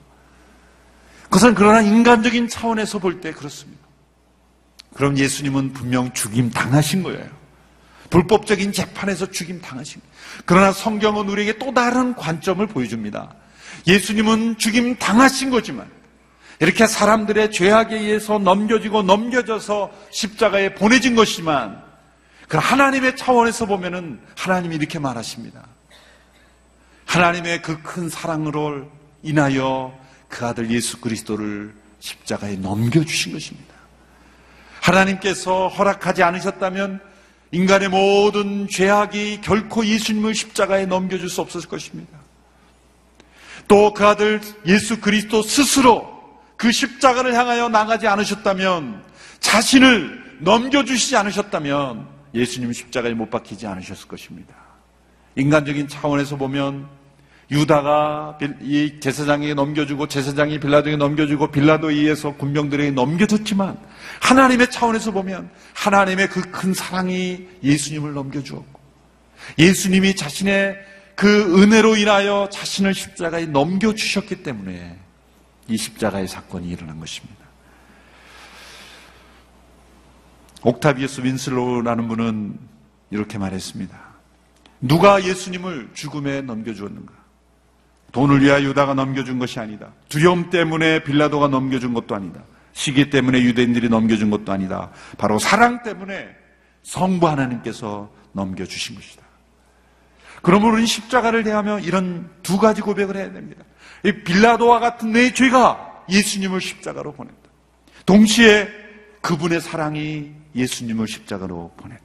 그것은 1.24 1.55
그러나 1.55 1.81
인간적인 1.81 2.48
차원에서 2.48 2.98
볼 2.98 3.20
때 3.20 3.31
그렇습니다. 3.33 3.81
그럼 4.94 5.16
예수님은 5.16 5.72
분명 5.72 6.12
죽임 6.12 6.50
당하신 6.50 7.05
거예요. 7.05 7.29
불법적인 8.09 8.72
재판에서 8.72 9.31
죽임 9.31 9.61
당하신 9.61 10.00
거예요. 10.00 10.14
그러나 10.46 10.72
성경은 10.72 11.29
우리에게 11.29 11.59
또 11.59 11.72
다른 11.72 12.14
관점을 12.16 12.66
보여줍니다. 12.66 13.33
예수님은 13.87 14.59
죽임 14.59 14.96
당하신 14.96 15.50
거지만 15.50 15.88
이렇게 16.59 16.87
사람들의 16.87 17.53
죄악에 17.53 17.96
의해서 17.96 18.38
넘겨지고 18.38 19.03
넘겨져서 19.03 19.92
십자가에 20.11 20.74
보내진 20.74 21.14
것이지만 21.14 21.81
그 22.48 22.57
하나님의 22.59 23.16
차원에서 23.16 23.66
보면은 23.66 24.20
하나님이 24.37 24.74
이렇게 24.76 24.98
말하십니다. 24.98 25.64
하나님의 27.10 27.60
그 27.60 27.82
큰 27.82 28.08
사랑으로 28.08 28.88
인하여 29.24 29.92
그 30.28 30.46
아들 30.46 30.70
예수 30.70 31.00
그리스도를 31.00 31.74
십자가에 31.98 32.54
넘겨주신 32.54 33.32
것입니다. 33.32 33.74
하나님께서 34.80 35.66
허락하지 35.66 36.22
않으셨다면 36.22 37.00
인간의 37.50 37.88
모든 37.88 38.68
죄악이 38.68 39.40
결코 39.40 39.84
예수님을 39.84 40.36
십자가에 40.36 40.86
넘겨줄 40.86 41.28
수 41.28 41.40
없었을 41.40 41.68
것입니다. 41.68 42.16
또 43.66 43.92
그 43.92 44.06
아들 44.06 44.40
예수 44.66 45.00
그리스도 45.00 45.42
스스로 45.42 46.08
그 46.56 46.70
십자가를 46.70 47.34
향하여 47.34 47.68
나가지 47.68 48.06
않으셨다면 48.06 49.02
자신을 49.40 50.38
넘겨주시지 50.42 51.16
않으셨다면 51.16 52.06
예수님 52.34 52.72
십자가에 52.72 53.14
못 53.14 53.30
박히지 53.30 53.66
않으셨을 53.66 54.06
것입니다. 54.06 54.54
인간적인 55.36 55.88
차원에서 55.88 56.36
보면 56.36 56.99
유다가 57.50 58.36
빌- 58.38 58.56
이 58.62 59.00
제사장에게 59.00 59.54
넘겨주고 59.54 60.06
제사장이 60.06 60.60
빌라도에게 60.60 60.96
넘겨주고 60.96 61.50
빌라도에 61.50 61.94
의해서 61.94 62.32
군병들에게 62.36 62.92
넘겨졌지만 62.92 63.76
하나님의 64.20 64.70
차원에서 64.70 65.10
보면 65.10 65.50
하나님의 65.74 66.28
그 66.28 66.42
큰 66.52 66.72
사랑이 66.74 67.48
예수님을 67.64 68.12
넘겨주었고 68.14 68.80
예수님이 69.58 70.14
자신의 70.14 70.76
그 71.16 71.60
은혜로 71.60 71.96
인하여 71.96 72.48
자신을 72.52 72.94
십자가에 72.94 73.46
넘겨주셨기 73.46 74.42
때문에 74.42 74.96
이 75.68 75.76
십자가의 75.76 76.28
사건이 76.28 76.68
일어난 76.68 76.98
것입니다. 77.00 77.40
옥타비우스 80.62 81.22
윈슬로우라는 81.22 82.08
분은 82.08 82.58
이렇게 83.10 83.38
말했습니다. 83.38 83.98
누가 84.82 85.22
예수님을 85.24 85.90
죽음에 85.94 86.42
넘겨주었는가? 86.42 87.19
돈을 88.12 88.42
위하여 88.42 88.62
유다가 88.62 88.94
넘겨준 88.94 89.38
것이 89.38 89.60
아니다. 89.60 89.92
두려움 90.08 90.50
때문에 90.50 91.04
빌라도가 91.04 91.48
넘겨준 91.48 91.94
것도 91.94 92.14
아니다. 92.14 92.42
시기 92.72 93.10
때문에 93.10 93.40
유대인들이 93.42 93.88
넘겨준 93.88 94.30
것도 94.30 94.52
아니다. 94.52 94.90
바로 95.18 95.38
사랑 95.38 95.82
때문에 95.82 96.28
성부 96.82 97.28
하나님께서 97.28 98.10
넘겨주신 98.32 98.96
것이다. 98.96 99.22
그러므로 100.42 100.72
우리는 100.72 100.86
십자가를 100.86 101.42
대하며 101.42 101.80
이런 101.80 102.30
두 102.42 102.58
가지 102.58 102.80
고백을 102.80 103.16
해야 103.16 103.32
됩니다. 103.32 103.62
이 104.04 104.12
빌라도와 104.12 104.80
같은 104.80 105.12
내 105.12 105.32
죄가 105.32 106.04
예수님을 106.08 106.60
십자가로 106.60 107.12
보냈다. 107.12 107.36
동시에 108.06 108.68
그분의 109.20 109.60
사랑이 109.60 110.32
예수님을 110.54 111.06
십자가로 111.06 111.74
보냈다. 111.76 112.00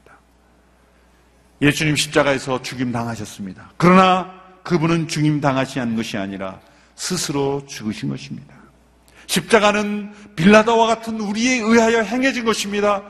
예수님 1.61 1.95
십자가에서 1.95 2.61
죽임 2.61 2.91
당하셨습니다. 2.91 3.71
그러나 3.77 4.34
그분은 4.65 5.07
죽임 5.07 5.39
당하시 5.39 5.79
한 5.79 5.95
것이 5.95 6.17
아니라 6.17 6.59
스스로 6.95 7.65
죽으신 7.67 8.09
것입니다. 8.09 8.53
십자가는 9.27 10.11
빌라도와 10.35 10.87
같은 10.87 11.19
우리에 11.19 11.59
의하여 11.59 12.01
행해진 12.01 12.45
것입니다. 12.45 13.03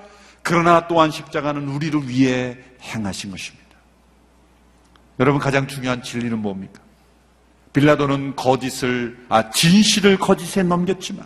그러나 0.44 0.88
또한 0.88 1.10
십자가는 1.10 1.68
우리를 1.68 2.08
위해 2.08 2.58
행하신 2.82 3.32
것입니다. 3.32 3.66
여러분 5.20 5.40
가장 5.40 5.66
중요한 5.68 6.04
진리는 6.04 6.38
뭡니까? 6.38 6.82
빌라도는 7.74 8.36
거짓을 8.36 9.18
아 9.30 9.50
진실을 9.50 10.18
거짓에 10.18 10.62
넘겼지만 10.62 11.26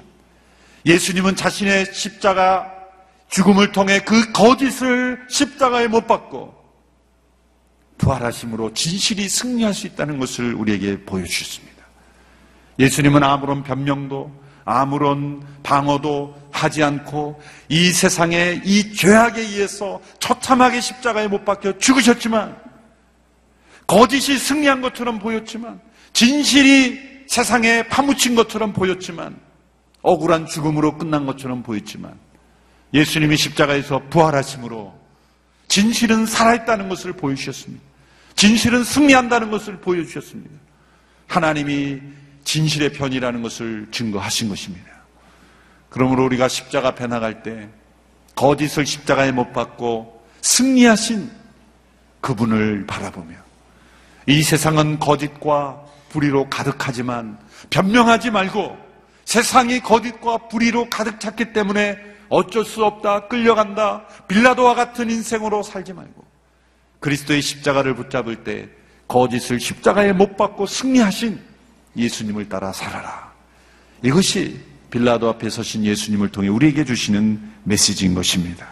예수님은 0.86 1.36
자신의 1.36 1.88
십자가 1.94 2.72
죽음을 3.30 3.72
통해 3.72 4.00
그 4.00 4.32
거짓을 4.32 5.26
십자가에 5.28 5.88
못 5.88 6.08
박고 6.08 6.59
부활하심으로 8.00 8.74
진실이 8.74 9.30
승리할 9.30 9.74
수 9.74 9.86
있다는 9.86 10.18
것을 10.18 10.56
우리에게 10.56 11.06
보여주셨습니다. 11.06 11.86
예수님은 12.80 13.24
아무런 13.24 13.64
변명도 13.64 14.32
아무런 14.66 15.44
방어도 15.64 16.36
하지 16.52 16.84
않고 16.84 17.42
이 17.68 17.92
세상의 17.92 18.62
이 18.66 18.94
죄악에 18.94 19.42
의해서 19.42 20.02
처참하게 20.20 20.82
십자가에 20.82 21.28
못 21.28 21.46
박혀 21.46 21.78
죽으셨지만 21.78 22.58
거짓이 23.86 24.38
승리한 24.38 24.82
것처럼 24.82 25.20
보였지만 25.20 25.80
진실이 26.14 27.26
세상에 27.28 27.84
파묻힌 27.88 28.36
것처럼 28.36 28.74
보였지만 28.74 29.38
억울한 30.02 30.46
죽음으로 30.46 30.98
끝난 30.98 31.26
것처럼 31.26 31.64
보였지만 31.64 32.18
예수님이 32.94 33.38
십자가에서 33.38 34.02
부활하심으로 34.10 34.94
진실은 35.68 36.26
살아있다는 36.26 36.90
것을 36.90 37.14
보여주셨습니다. 37.14 37.89
진실은 38.40 38.86
승리한다는 38.86 39.52
것을 39.52 39.82
보여주셨습니다. 39.82 40.56
하나님이 41.28 42.00
진실의 42.46 42.94
편이라는 42.94 43.42
것을 43.42 43.88
증거하신 43.92 44.48
것입니다. 44.48 44.90
그러므로 45.90 46.24
우리가 46.24 46.48
십자가 46.48 46.88
앞에 46.88 47.08
나갈 47.08 47.44
때 47.44 47.68
거짓을 48.36 48.86
십자가에 48.86 49.34
못 49.34 49.52
박고 49.52 50.26
승리하신 50.40 51.30
그분을 52.22 52.86
바라보며 52.88 53.36
이 54.28 54.42
세상은 54.42 55.00
거짓과 55.00 55.84
불의로 56.08 56.50
가득하지만 56.50 57.38
변명하지 57.70 58.32
말고 58.32 58.78
세상이 59.26 59.82
거짓과 59.82 60.48
불의로 60.48 60.90
가득 60.90 61.20
찼기 61.20 61.52
때문에 61.52 61.98
어쩔 62.30 62.64
수 62.64 62.86
없다, 62.86 63.28
끌려간다, 63.28 64.06
빌라도와 64.30 64.76
같은 64.76 65.10
인생으로 65.10 65.62
살지 65.62 65.92
말고 65.92 66.29
그리스도의 67.00 67.42
십자가를 67.42 67.96
붙잡을 67.96 68.44
때 68.44 68.70
거짓을 69.08 69.60
십자가에 69.60 70.14
못 70.14 70.38
박고 70.38 70.66
승리하신 70.66 71.40
예수님을 71.96 72.50
따라 72.50 72.72
살아라. 72.72 73.32
이것이 74.04 74.60
빌라도 74.90 75.30
앞에 75.30 75.50
서신 75.50 75.84
예수님을 75.84 76.30
통해 76.30 76.48
우리에게 76.48 76.86
주시는 76.86 77.40
메시지인 77.64 78.14
것입니다. 78.14 78.68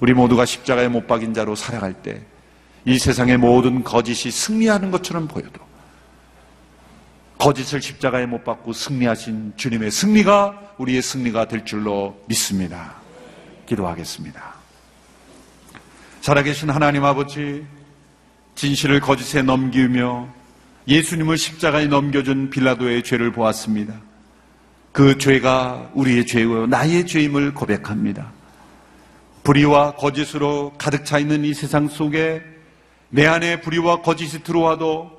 우리 0.00 0.14
모두가 0.14 0.44
십자가에 0.44 0.88
못 0.88 1.06
박인 1.06 1.34
자로 1.34 1.54
살아갈 1.54 1.94
때 1.94 2.32
이 2.84 2.98
세상의 2.98 3.36
모든 3.38 3.84
거짓이 3.84 4.30
승리하는 4.30 4.90
것처럼 4.90 5.28
보여도 5.28 5.60
거짓을 7.38 7.80
십자가에 7.80 8.26
못 8.26 8.44
박고 8.44 8.72
승리하신 8.72 9.54
주님의 9.56 9.90
승리가 9.90 10.74
우리의 10.78 11.02
승리가 11.02 11.46
될 11.46 11.64
줄로 11.64 12.20
믿습니다. 12.26 12.94
기도하겠습니다. 13.66 14.51
살아계신 16.22 16.70
하나님 16.70 17.04
아버지, 17.04 17.66
진실을 18.54 19.00
거짓에 19.00 19.42
넘기며 19.42 20.28
예수님을 20.86 21.36
십자가에 21.36 21.88
넘겨준 21.88 22.50
빌라도의 22.50 23.02
죄를 23.02 23.32
보았습니다. 23.32 23.92
그 24.92 25.18
죄가 25.18 25.90
우리의 25.94 26.24
죄요, 26.24 26.68
나의 26.68 27.08
죄임을 27.08 27.54
고백합니다. 27.54 28.30
불의와 29.42 29.96
거짓으로 29.96 30.74
가득 30.78 31.04
차 31.04 31.18
있는 31.18 31.44
이 31.44 31.54
세상 31.54 31.88
속에 31.88 32.40
내 33.08 33.26
안에 33.26 33.60
불의와 33.60 34.02
거짓이 34.02 34.44
들어와도 34.44 35.10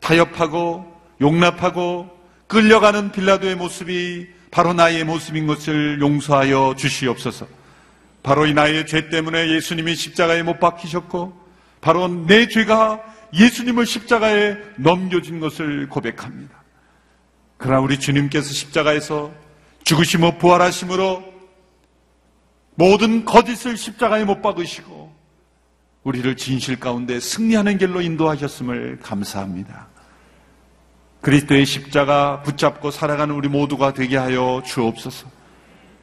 타협하고 0.00 0.90
용납하고 1.20 2.08
끌려가는 2.46 3.12
빌라도의 3.12 3.56
모습이 3.56 4.26
바로 4.50 4.72
나의 4.72 5.04
모습인 5.04 5.46
것을 5.46 6.00
용서하여 6.00 6.76
주시옵소서. 6.78 7.46
바로 8.26 8.44
이 8.44 8.52
나의 8.54 8.88
죄 8.88 9.08
때문에 9.08 9.50
예수님이 9.50 9.94
십자가에 9.94 10.42
못 10.42 10.58
박히셨고, 10.58 11.32
바로 11.80 12.08
내 12.08 12.48
죄가 12.48 13.00
예수님을 13.32 13.86
십자가에 13.86 14.56
넘겨진 14.78 15.38
것을 15.38 15.88
고백합니다. 15.88 16.64
그러나 17.56 17.80
우리 17.80 18.00
주님께서 18.00 18.52
십자가에서 18.52 19.30
죽으시고 19.84 20.38
부활하심으로 20.38 21.22
모든 22.74 23.24
거짓을 23.24 23.76
십자가에 23.76 24.24
못 24.24 24.42
박으시고, 24.42 25.14
우리를 26.02 26.36
진실 26.36 26.80
가운데 26.80 27.20
승리하는 27.20 27.78
길로 27.78 28.00
인도하셨음을 28.00 28.98
감사합니다. 29.04 29.86
그리스도의 31.20 31.64
십자가 31.64 32.42
붙잡고 32.42 32.90
살아가는 32.90 33.32
우리 33.32 33.48
모두가 33.48 33.94
되게 33.94 34.16
하여 34.16 34.64
주옵소서. 34.66 35.35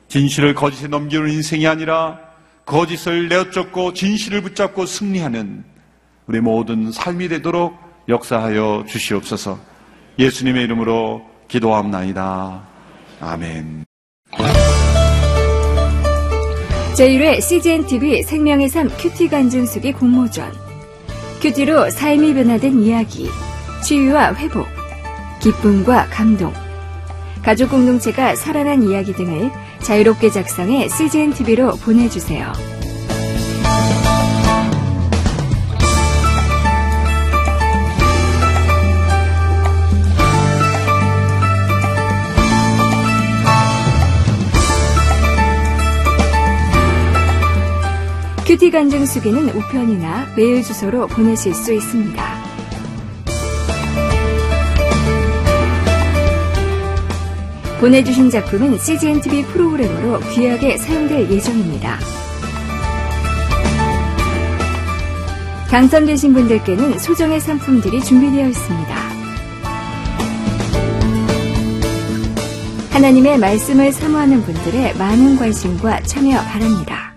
진실을 0.07 0.53
거짓에 0.53 0.87
넘기는 0.87 1.29
인생이 1.29 1.67
아니라 1.67 2.19
거짓을 2.65 3.27
내어쫓고 3.27 3.93
진실을 3.93 4.41
붙잡고 4.41 4.85
승리하는 4.85 5.63
우리 6.27 6.39
모든 6.39 6.91
삶이 6.91 7.27
되도록 7.29 7.77
역사하여 8.07 8.85
주시옵소서. 8.87 9.59
예수님의 10.19 10.63
이름으로 10.65 11.21
기도함나이다. 11.47 12.63
아멘. 13.19 13.85
제1회 16.95 17.41
CGNTV 17.41 18.23
생명의 18.23 18.69
삶 18.69 18.87
큐티 18.89 19.27
간증수기 19.27 19.93
공모전. 19.93 20.51
큐티로 21.41 21.89
삶이 21.89 22.35
변화된 22.35 22.79
이야기, 22.83 23.27
치유와 23.83 24.35
회복, 24.35 24.65
기쁨과 25.41 26.07
감동, 26.09 26.53
가족 27.41 27.71
공동체가 27.71 28.35
살아난 28.35 28.83
이야기 28.83 29.11
등을 29.11 29.51
자유롭게 29.83 30.31
작성해 30.31 30.87
CGNTV로 30.87 31.75
보내주세요. 31.75 32.51
큐티 48.45 48.71
간증 48.71 49.05
수기는 49.05 49.49
우편이나 49.49 50.27
메일 50.35 50.61
주소로 50.63 51.07
보내실 51.07 51.53
수 51.53 51.73
있습니다. 51.73 52.42
보내주신 57.83 58.29
작품은 58.29 58.79
CGNTV 58.79 59.43
프로그램으로 59.47 60.17
귀하게 60.33 60.77
사용될 60.77 61.29
예정입니다. 61.29 61.99
당선되신 65.69 66.33
분들께는 66.33 66.97
소정의 66.97 67.41
상품들이 67.41 68.01
준비되어 68.01 68.47
있습니다. 68.47 68.95
하나님의 72.91 73.37
말씀을 73.37 73.91
사모하는 73.91 74.43
분들의 74.43 74.95
많은 74.95 75.35
관심과 75.35 76.03
참여 76.03 76.39
바랍니다. 76.39 77.12